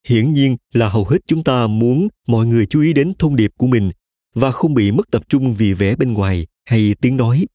[0.07, 3.53] Hiển nhiên là hầu hết chúng ta muốn mọi người chú ý đến thông điệp
[3.57, 3.91] của mình
[4.35, 7.47] và không bị mất tập trung vì vẻ bên ngoài hay tiếng nói.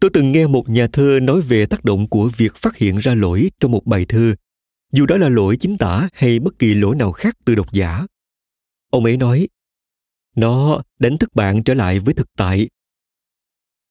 [0.00, 3.14] Tôi từng nghe một nhà thơ nói về tác động của việc phát hiện ra
[3.14, 4.34] lỗi trong một bài thơ.
[4.92, 8.06] Dù đó là lỗi chính tả hay bất kỳ lỗi nào khác từ độc giả.
[8.90, 9.48] Ông ấy nói,
[10.36, 12.68] nó đánh thức bạn trở lại với thực tại.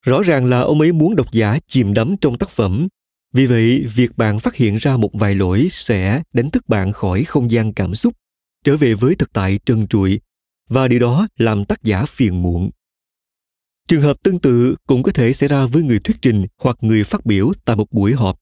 [0.02, 2.88] Rõ ràng là ông ấy muốn độc giả chìm đắm trong tác phẩm
[3.38, 7.24] vì vậy, việc bạn phát hiện ra một vài lỗi sẽ đánh thức bạn khỏi
[7.24, 8.14] không gian cảm xúc,
[8.64, 10.20] trở về với thực tại trần trụi,
[10.70, 12.70] và điều đó làm tác giả phiền muộn.
[13.88, 17.04] Trường hợp tương tự cũng có thể xảy ra với người thuyết trình hoặc người
[17.04, 18.40] phát biểu tại một buổi họp.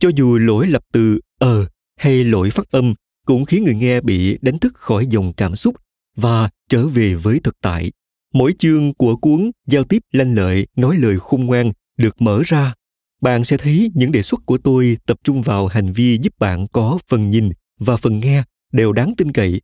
[0.00, 1.66] Cho dù lỗi lập từ ờ
[1.96, 2.94] hay lỗi phát âm
[3.26, 5.76] cũng khiến người nghe bị đánh thức khỏi dòng cảm xúc
[6.16, 7.92] và trở về với thực tại.
[8.34, 12.74] Mỗi chương của cuốn giao tiếp lanh lợi nói lời khôn ngoan được mở ra
[13.20, 16.66] bạn sẽ thấy những đề xuất của tôi tập trung vào hành vi giúp bạn
[16.72, 18.42] có phần nhìn và phần nghe
[18.72, 19.60] đều đáng tin cậy.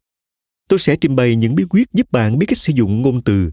[0.69, 3.51] Tôi sẽ trình bày những bí quyết giúp bạn biết cách sử dụng ngôn từ.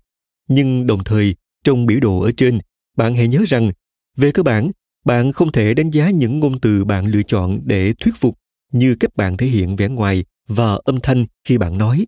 [0.48, 2.60] Nhưng đồng thời, trong biểu đồ ở trên,
[2.98, 3.72] bạn hãy nhớ rằng,
[4.18, 4.72] về cơ bản,
[5.06, 8.38] bạn không thể đánh giá những ngôn từ bạn lựa chọn để thuyết phục
[8.72, 12.06] như cách bạn thể hiện vẻ ngoài và âm thanh khi bạn nói.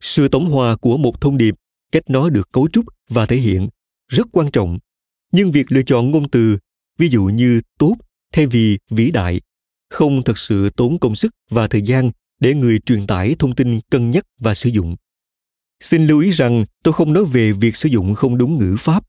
[0.00, 1.54] Sự tổng hòa của một thông điệp,
[1.92, 3.68] cách nó được cấu trúc và thể hiện,
[4.08, 4.78] rất quan trọng.
[5.32, 6.58] Nhưng việc lựa chọn ngôn từ
[6.98, 7.96] ví dụ như tốt,
[8.32, 9.40] thay vì vĩ đại.
[9.90, 13.80] Không thực sự tốn công sức và thời gian để người truyền tải thông tin
[13.90, 14.96] cân nhắc và sử dụng.
[15.80, 19.04] Xin lưu ý rằng tôi không nói về việc sử dụng không đúng ngữ pháp.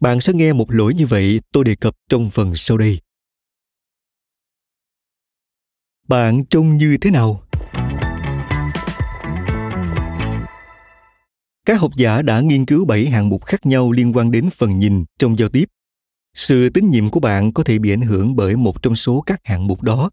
[0.00, 3.00] Bạn sẽ nghe một lỗi như vậy tôi đề cập trong phần sau đây.
[6.08, 7.42] Bạn trông như thế nào?
[11.64, 14.78] Các học giả đã nghiên cứu 7 hạng mục khác nhau liên quan đến phần
[14.78, 15.64] nhìn trong giao tiếp.
[16.36, 19.40] Sự tín nhiệm của bạn có thể bị ảnh hưởng bởi một trong số các
[19.44, 20.10] hạng mục đó.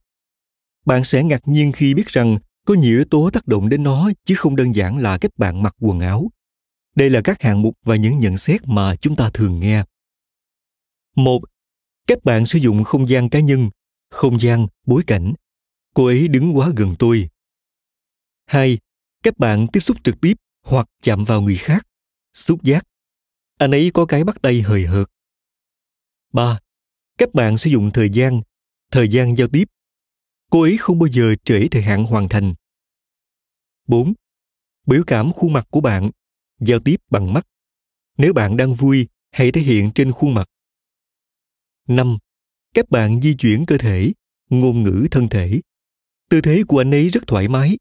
[0.86, 4.12] Bạn sẽ ngạc nhiên khi biết rằng có nhiều yếu tố tác động đến nó
[4.26, 6.32] chứ không đơn giản là cách bạn mặc quần áo.
[6.96, 9.84] Đây là các hạng mục và những nhận xét mà chúng ta thường nghe.
[11.16, 11.40] Một,
[12.08, 13.70] các bạn sử dụng không gian cá nhân,
[14.10, 15.34] không gian, bối cảnh.
[15.94, 17.30] Cô ấy đứng quá gần tôi.
[18.46, 18.78] Hai,
[19.24, 21.88] các bạn tiếp xúc trực tiếp hoặc chạm vào người khác,
[22.34, 22.84] xúc giác.
[23.58, 25.13] Anh ấy có cái bắt tay hời hợt.
[26.34, 26.60] Ba,
[27.18, 28.42] Các bạn sử dụng thời gian,
[28.92, 29.68] thời gian giao tiếp.
[30.50, 32.54] Cô ấy không bao giờ trễ thời hạn hoàn thành.
[33.88, 34.14] 4.
[34.86, 36.12] Biểu cảm khuôn mặt của bạn,
[36.60, 37.48] giao tiếp bằng mắt.
[38.18, 40.50] Nếu bạn đang vui, hãy thể hiện trên khuôn mặt.
[41.88, 42.18] 5.
[42.74, 44.14] Các bạn di chuyển cơ thể,
[44.50, 45.62] ngôn ngữ thân thể.
[46.30, 47.78] Tư thế của anh ấy rất thoải mái.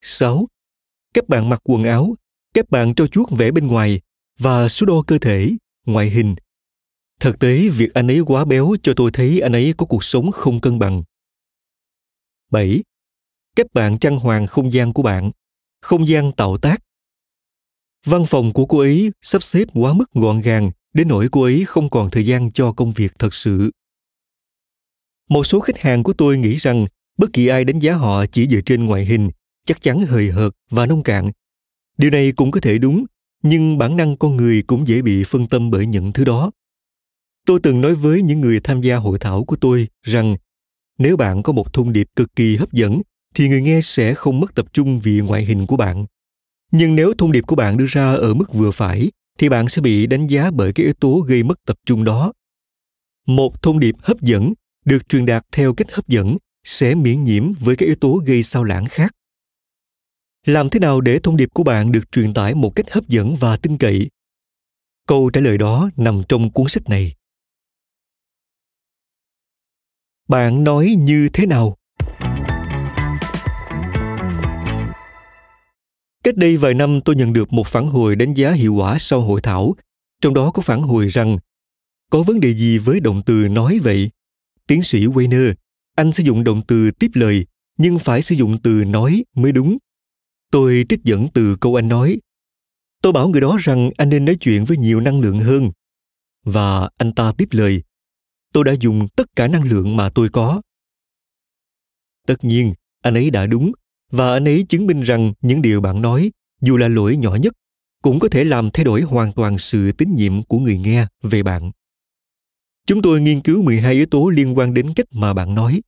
[0.00, 0.46] 6.
[1.14, 2.14] Các bạn mặc quần áo,
[2.54, 4.00] các bạn cho chuốt vẻ bên ngoài
[4.38, 5.52] và số đo cơ thể,
[5.86, 6.34] ngoại hình.
[7.20, 10.32] Thực tế, việc anh ấy quá béo cho tôi thấy anh ấy có cuộc sống
[10.32, 11.02] không cân bằng.
[12.50, 12.82] 7.
[13.56, 15.30] Các bạn trang hoàng không gian của bạn,
[15.80, 16.82] không gian tạo tác.
[18.04, 21.64] Văn phòng của cô ấy sắp xếp quá mức gọn gàng đến nỗi cô ấy
[21.66, 23.70] không còn thời gian cho công việc thật sự.
[25.28, 26.86] Một số khách hàng của tôi nghĩ rằng
[27.18, 29.30] bất kỳ ai đánh giá họ chỉ dựa trên ngoại hình
[29.64, 31.30] chắc chắn hời hợt và nông cạn.
[31.98, 33.04] Điều này cũng có thể đúng,
[33.42, 36.50] nhưng bản năng con người cũng dễ bị phân tâm bởi những thứ đó.
[37.46, 40.36] Tôi từng nói với những người tham gia hội thảo của tôi rằng,
[40.98, 43.02] nếu bạn có một thông điệp cực kỳ hấp dẫn,
[43.34, 46.06] thì người nghe sẽ không mất tập trung vì ngoại hình của bạn.
[46.72, 49.82] Nhưng nếu thông điệp của bạn đưa ra ở mức vừa phải, thì bạn sẽ
[49.82, 52.32] bị đánh giá bởi cái yếu tố gây mất tập trung đó.
[53.26, 54.52] Một thông điệp hấp dẫn
[54.84, 58.42] được truyền đạt theo cách hấp dẫn sẽ miễn nhiễm với các yếu tố gây
[58.42, 59.12] sao lãng khác
[60.46, 63.36] làm thế nào để thông điệp của bạn được truyền tải một cách hấp dẫn
[63.36, 64.08] và tin cậy
[65.06, 67.15] câu trả lời đó nằm trong cuốn sách này
[70.28, 71.76] bạn nói như thế nào
[76.24, 79.20] cách đây vài năm tôi nhận được một phản hồi đánh giá hiệu quả sau
[79.20, 79.74] hội thảo
[80.20, 81.38] trong đó có phản hồi rằng
[82.10, 84.10] có vấn đề gì với động từ nói vậy
[84.66, 85.54] tiến sĩ Weiner,
[85.96, 87.46] anh sử dụng động từ tiếp lời
[87.78, 89.78] nhưng phải sử dụng từ nói mới đúng
[90.50, 92.20] Tôi trích dẫn từ câu anh nói.
[93.02, 95.70] Tôi bảo người đó rằng anh nên nói chuyện với nhiều năng lượng hơn.
[96.44, 97.82] Và anh ta tiếp lời.
[98.52, 100.62] Tôi đã dùng tất cả năng lượng mà tôi có.
[102.26, 103.72] Tất nhiên, anh ấy đã đúng
[104.10, 106.30] và anh ấy chứng minh rằng những điều bạn nói,
[106.60, 107.52] dù là lỗi nhỏ nhất,
[108.02, 111.42] cũng có thể làm thay đổi hoàn toàn sự tín nhiệm của người nghe về
[111.42, 111.70] bạn.
[112.86, 115.80] Chúng tôi nghiên cứu 12 yếu tố liên quan đến cách mà bạn nói.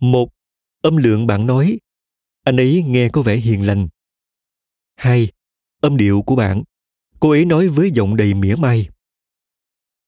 [0.00, 0.28] Một,
[0.82, 1.78] âm lượng bạn nói
[2.46, 3.88] anh ấy nghe có vẻ hiền lành
[4.96, 5.28] 2.
[5.80, 6.62] Âm điệu của bạn.
[7.20, 8.88] Cô ấy nói với giọng đầy mỉa mai.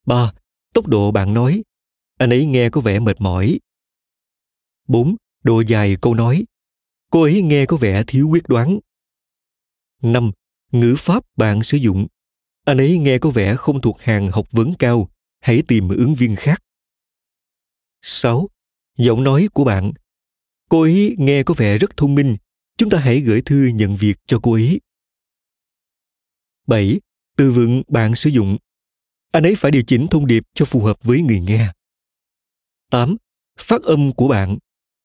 [0.07, 0.33] 3.
[0.79, 1.63] Tốc độ bạn nói.
[2.19, 3.61] Anh ấy nghe có vẻ mệt mỏi.
[4.89, 5.17] 4.
[5.45, 6.45] Độ dài câu nói.
[7.11, 8.79] Cô ấy nghe có vẻ thiếu quyết đoán.
[10.03, 10.33] 5.
[10.73, 12.07] Ngữ pháp bạn sử dụng.
[12.65, 15.11] Anh ấy nghe có vẻ không thuộc hàng học vấn cao.
[15.41, 16.63] Hãy tìm ứng viên khác.
[18.01, 18.49] 6.
[18.99, 19.93] Giọng nói của bạn.
[20.69, 22.37] Cô ấy nghe có vẻ rất thông minh.
[22.77, 24.81] Chúng ta hãy gửi thư nhận việc cho cô ấy.
[26.67, 27.01] 7.
[27.37, 28.57] Từ vựng bạn sử dụng.
[29.33, 31.73] Anh ấy phải điều chỉnh thông điệp cho phù hợp với người nghe.
[32.91, 33.17] 8.
[33.59, 34.59] Phát âm của bạn.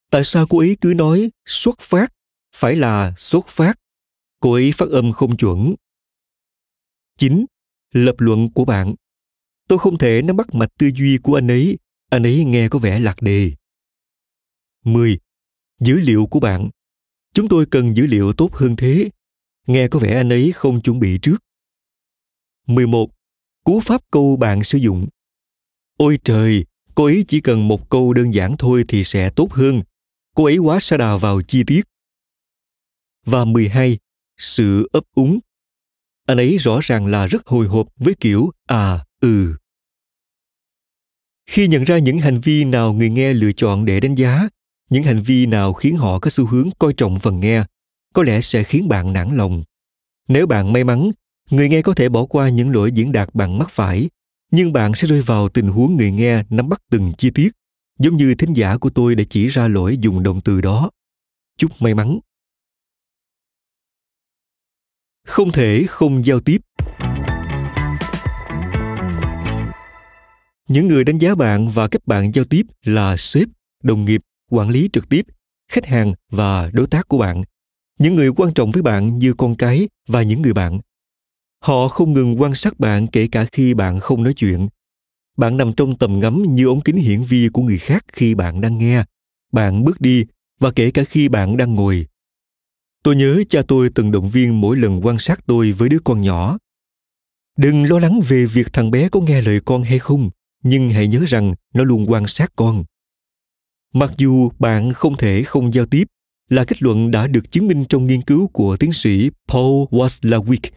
[0.09, 2.13] Tại sao cô ấy cứ nói xuất phát,
[2.55, 3.79] phải là xuất phát.
[4.39, 5.75] Cô ấy phát âm không chuẩn.
[7.17, 7.45] 9.
[7.91, 8.95] Lập luận của bạn.
[9.67, 11.77] Tôi không thể nắm bắt mạch tư duy của anh ấy.
[12.09, 13.51] Anh ấy nghe có vẻ lạc đề.
[14.83, 15.19] 10.
[15.79, 16.69] Dữ liệu của bạn.
[17.33, 19.09] Chúng tôi cần dữ liệu tốt hơn thế.
[19.67, 21.37] Nghe có vẻ anh ấy không chuẩn bị trước.
[22.67, 23.09] 11.
[23.63, 25.07] Cú pháp câu bạn sử dụng.
[25.97, 29.81] Ôi trời, cô ấy chỉ cần một câu đơn giản thôi thì sẽ tốt hơn.
[30.35, 31.81] Cô ấy quá sa đà vào chi tiết.
[33.25, 33.97] Và 12.
[34.37, 35.39] Sự ấp úng.
[36.25, 39.55] Anh ấy rõ ràng là rất hồi hộp với kiểu à, ừ.
[41.45, 44.49] Khi nhận ra những hành vi nào người nghe lựa chọn để đánh giá,
[44.89, 47.63] những hành vi nào khiến họ có xu hướng coi trọng phần nghe,
[48.13, 49.63] có lẽ sẽ khiến bạn nản lòng.
[50.27, 51.11] Nếu bạn may mắn
[51.51, 54.09] người nghe có thể bỏ qua những lỗi diễn đạt bằng mắt phải,
[54.51, 57.51] nhưng bạn sẽ rơi vào tình huống người nghe nắm bắt từng chi tiết.
[57.99, 60.89] Giống như thính giả của tôi đã chỉ ra lỗi dùng động từ đó.
[61.57, 62.19] Chúc may mắn.
[65.27, 66.61] Không thể không giao tiếp.
[70.67, 73.47] Những người đánh giá bạn và cách bạn giao tiếp là sếp,
[73.83, 74.21] đồng nghiệp,
[74.51, 75.25] quản lý trực tiếp,
[75.71, 77.43] khách hàng và đối tác của bạn.
[77.99, 80.79] Những người quan trọng với bạn như con cái và những người bạn
[81.63, 84.67] họ không ngừng quan sát bạn kể cả khi bạn không nói chuyện.
[85.37, 88.61] Bạn nằm trong tầm ngắm như ống kính hiển vi của người khác khi bạn
[88.61, 89.03] đang nghe.
[89.51, 90.25] Bạn bước đi,
[90.59, 92.07] và kể cả khi bạn đang ngồi.
[93.03, 96.21] Tôi nhớ cha tôi từng động viên mỗi lần quan sát tôi với đứa con
[96.21, 96.57] nhỏ.
[97.57, 100.29] Đừng lo lắng về việc thằng bé có nghe lời con hay không,
[100.63, 102.83] nhưng hãy nhớ rằng nó luôn quan sát con.
[103.93, 106.07] Mặc dù bạn không thể không giao tiếp,
[106.49, 110.69] là kết luận đã được chứng minh trong nghiên cứu của tiến sĩ paul waslawick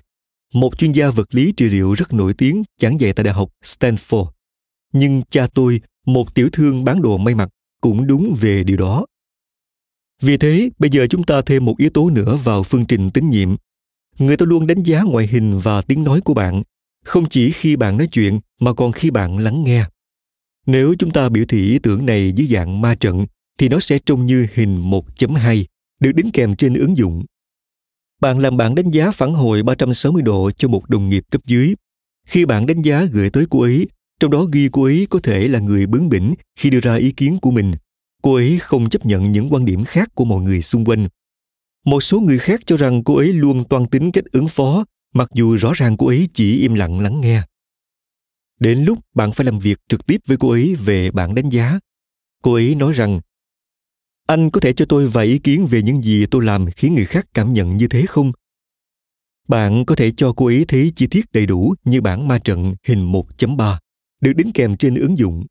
[0.57, 3.51] một chuyên gia vật lý trị liệu rất nổi tiếng giảng dạy tại Đại học
[3.65, 4.31] Stanford.
[4.93, 7.49] Nhưng cha tôi, một tiểu thương bán đồ may mặc,
[7.81, 9.07] cũng đúng về điều đó.
[10.23, 13.31] Vì thế, bây giờ chúng ta thêm một yếu tố nữa vào phương trình tín
[13.31, 13.57] nhiệm.
[14.19, 16.63] Người ta luôn đánh giá ngoại hình và tiếng nói của bạn,
[17.05, 19.85] không chỉ khi bạn nói chuyện mà còn khi bạn lắng nghe.
[20.67, 23.27] Nếu chúng ta biểu thị ý tưởng này dưới dạng ma trận,
[23.59, 25.65] thì nó sẽ trông như hình 1.2,
[26.01, 27.25] được đính kèm trên ứng dụng
[28.21, 31.75] bạn làm bạn đánh giá phản hồi 360 độ cho một đồng nghiệp cấp dưới.
[32.27, 33.89] Khi bạn đánh giá gửi tới cô ấy,
[34.21, 37.13] trong đó ghi cô ấy có thể là người bướng bỉnh khi đưa ra ý
[37.13, 37.73] kiến của mình.
[38.23, 41.09] Cô ấy không chấp nhận những quan điểm khác của mọi người xung quanh.
[41.85, 45.29] Một số người khác cho rằng cô ấy luôn toan tính cách ứng phó, mặc
[45.35, 47.43] dù rõ ràng cô ấy chỉ im lặng lắng nghe.
[48.61, 51.79] Đến lúc bạn phải làm việc trực tiếp với cô ấy về bản đánh giá.
[52.43, 53.21] Cô ấy nói rằng
[54.27, 57.07] anh có thể cho tôi vài ý kiến về những gì tôi làm khiến người
[57.07, 58.33] khác cảm nhận như thế không?
[59.49, 62.75] Bạn có thể cho cô ấy thấy chi tiết đầy đủ như bản ma trận
[62.85, 63.77] hình 1.3
[64.21, 65.45] được đính kèm trên ứng dụng.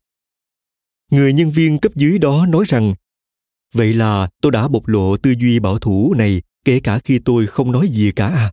[1.10, 2.94] Người nhân viên cấp dưới đó nói rằng
[3.72, 7.46] Vậy là tôi đã bộc lộ tư duy bảo thủ này kể cả khi tôi
[7.46, 8.52] không nói gì cả à?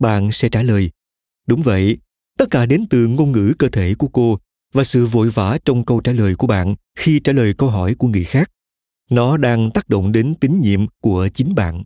[0.00, 0.90] Bạn sẽ trả lời,
[1.46, 1.98] đúng vậy,
[2.38, 4.38] tất cả đến từ ngôn ngữ cơ thể của cô
[4.72, 7.94] và sự vội vã trong câu trả lời của bạn khi trả lời câu hỏi
[7.94, 8.50] của người khác
[9.10, 11.82] nó đang tác động đến tín nhiệm của chính bạn.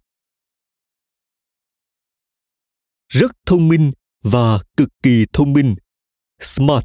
[3.08, 5.74] Rất thông minh và cực kỳ thông minh.
[6.40, 6.84] Smart.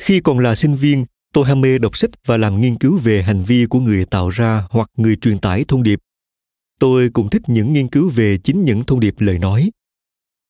[0.00, 3.22] Khi còn là sinh viên, tôi ham mê đọc sách và làm nghiên cứu về
[3.22, 5.98] hành vi của người tạo ra hoặc người truyền tải thông điệp.
[6.78, 9.70] Tôi cũng thích những nghiên cứu về chính những thông điệp lời nói.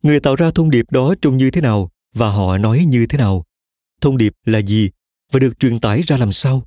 [0.03, 3.19] Người tạo ra thông điệp đó trông như thế nào và họ nói như thế
[3.19, 3.45] nào?
[4.01, 4.91] Thông điệp là gì?
[5.35, 6.67] Và được truyền tải ra làm sao.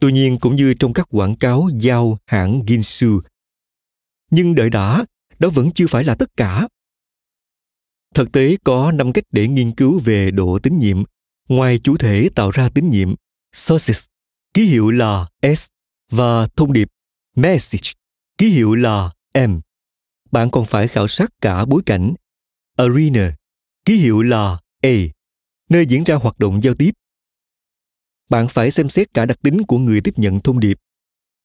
[0.00, 3.20] Tuy nhiên cũng như trong các quảng cáo giao hãng Ginsu.
[4.30, 5.04] Nhưng đợi đã,
[5.38, 6.68] đó vẫn chưa phải là tất cả.
[8.14, 11.02] Thực tế có năm cách để nghiên cứu về độ tín nhiệm,
[11.48, 13.14] ngoài chủ thể tạo ra tín nhiệm,
[13.52, 14.06] sources,
[14.54, 15.66] ký hiệu là S,
[16.10, 16.88] và thông điệp,
[17.36, 17.92] message,
[18.38, 19.60] ký hiệu là M.
[20.30, 22.14] Bạn còn phải khảo sát cả bối cảnh,
[22.76, 23.36] arena,
[23.84, 24.96] ký hiệu là A,
[25.68, 26.90] nơi diễn ra hoạt động giao tiếp
[28.28, 30.78] bạn phải xem xét cả đặc tính của người tiếp nhận thông điệp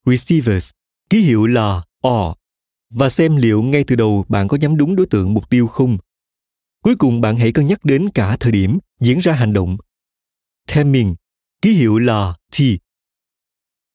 [0.05, 0.71] receivers
[1.09, 2.35] ký hiệu là O
[2.93, 5.97] và xem liệu ngay từ đầu bạn có nhắm đúng đối tượng mục tiêu không.
[6.83, 9.77] Cuối cùng bạn hãy cân nhắc đến cả thời điểm diễn ra hành động.
[10.73, 11.15] Timing,
[11.61, 12.61] ký hiệu là T.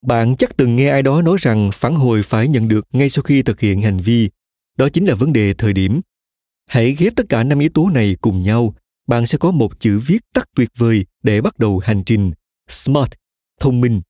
[0.02, 3.22] Bạn chắc từng nghe ai đó nói rằng phản hồi phải nhận được ngay sau
[3.22, 4.30] khi thực hiện hành vi.
[4.76, 6.00] Đó chính là vấn đề thời điểm.
[6.66, 8.74] Hãy ghép tất cả năm yếu tố này cùng nhau,
[9.06, 12.32] bạn sẽ có một chữ viết tắt tuyệt vời để bắt đầu hành trình.
[12.68, 13.10] Smart,
[13.60, 14.00] thông minh.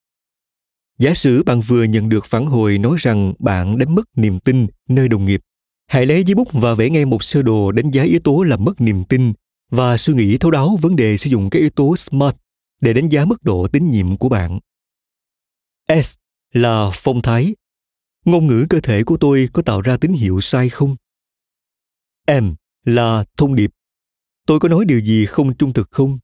[0.98, 4.66] Giả sử bạn vừa nhận được phản hồi nói rằng bạn đánh mất niềm tin
[4.88, 5.40] nơi đồng nghiệp.
[5.86, 8.64] Hãy lấy giấy bút và vẽ ngay một sơ đồ đánh giá yếu tố làm
[8.64, 9.32] mất niềm tin
[9.70, 12.36] và suy nghĩ thấu đáo vấn đề sử dụng các yếu tố SMART
[12.80, 14.60] để đánh giá mức độ tín nhiệm của bạn.
[16.02, 16.14] S
[16.52, 17.54] là phong thái.
[18.24, 20.96] Ngôn ngữ cơ thể của tôi có tạo ra tín hiệu sai không?
[22.40, 22.54] M
[22.84, 23.70] là thông điệp.
[24.46, 26.18] Tôi có nói điều gì không trung thực không?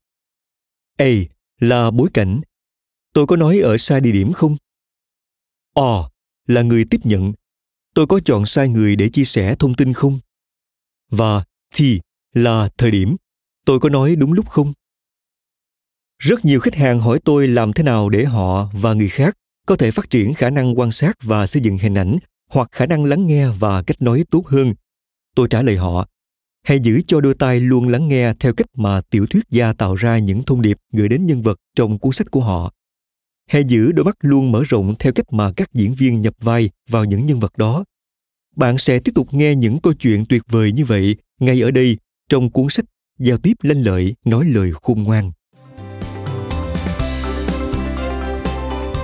[0.97, 1.07] A
[1.61, 2.41] là bối cảnh.
[3.13, 4.57] Tôi có nói ở sai địa điểm không?
[5.75, 6.11] O
[6.47, 7.33] là người tiếp nhận.
[7.95, 10.19] Tôi có chọn sai người để chia sẻ thông tin không?
[11.11, 11.45] Và
[11.77, 11.81] T
[12.33, 13.17] là thời điểm.
[13.65, 14.73] Tôi có nói đúng lúc không?
[16.19, 19.35] Rất nhiều khách hàng hỏi tôi làm thế nào để họ và người khác
[19.67, 22.19] có thể phát triển khả năng quan sát và xây dựng hình ảnh
[22.51, 24.75] hoặc khả năng lắng nghe và kết nối tốt hơn.
[25.35, 26.07] Tôi trả lời họ,
[26.65, 29.95] hãy giữ cho đôi tai luôn lắng nghe theo cách mà tiểu thuyết gia tạo
[29.95, 32.73] ra những thông điệp gửi đến nhân vật trong cuốn sách của họ.
[33.51, 36.71] Hãy giữ đôi mắt luôn mở rộng theo cách mà các diễn viên nhập vai
[36.89, 37.85] vào những nhân vật đó.
[38.57, 41.97] Bạn sẽ tiếp tục nghe những câu chuyện tuyệt vời như vậy ngay ở đây
[42.29, 42.85] trong cuốn sách
[43.19, 45.33] Giao tiếp lanh lợi nói lời khôn ngoan.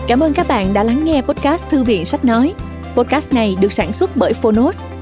[0.08, 2.54] Cảm ơn các bạn đã lắng nghe podcast Thư viện Sách Nói.
[2.94, 4.82] Podcast này được sản xuất bởi Phonos,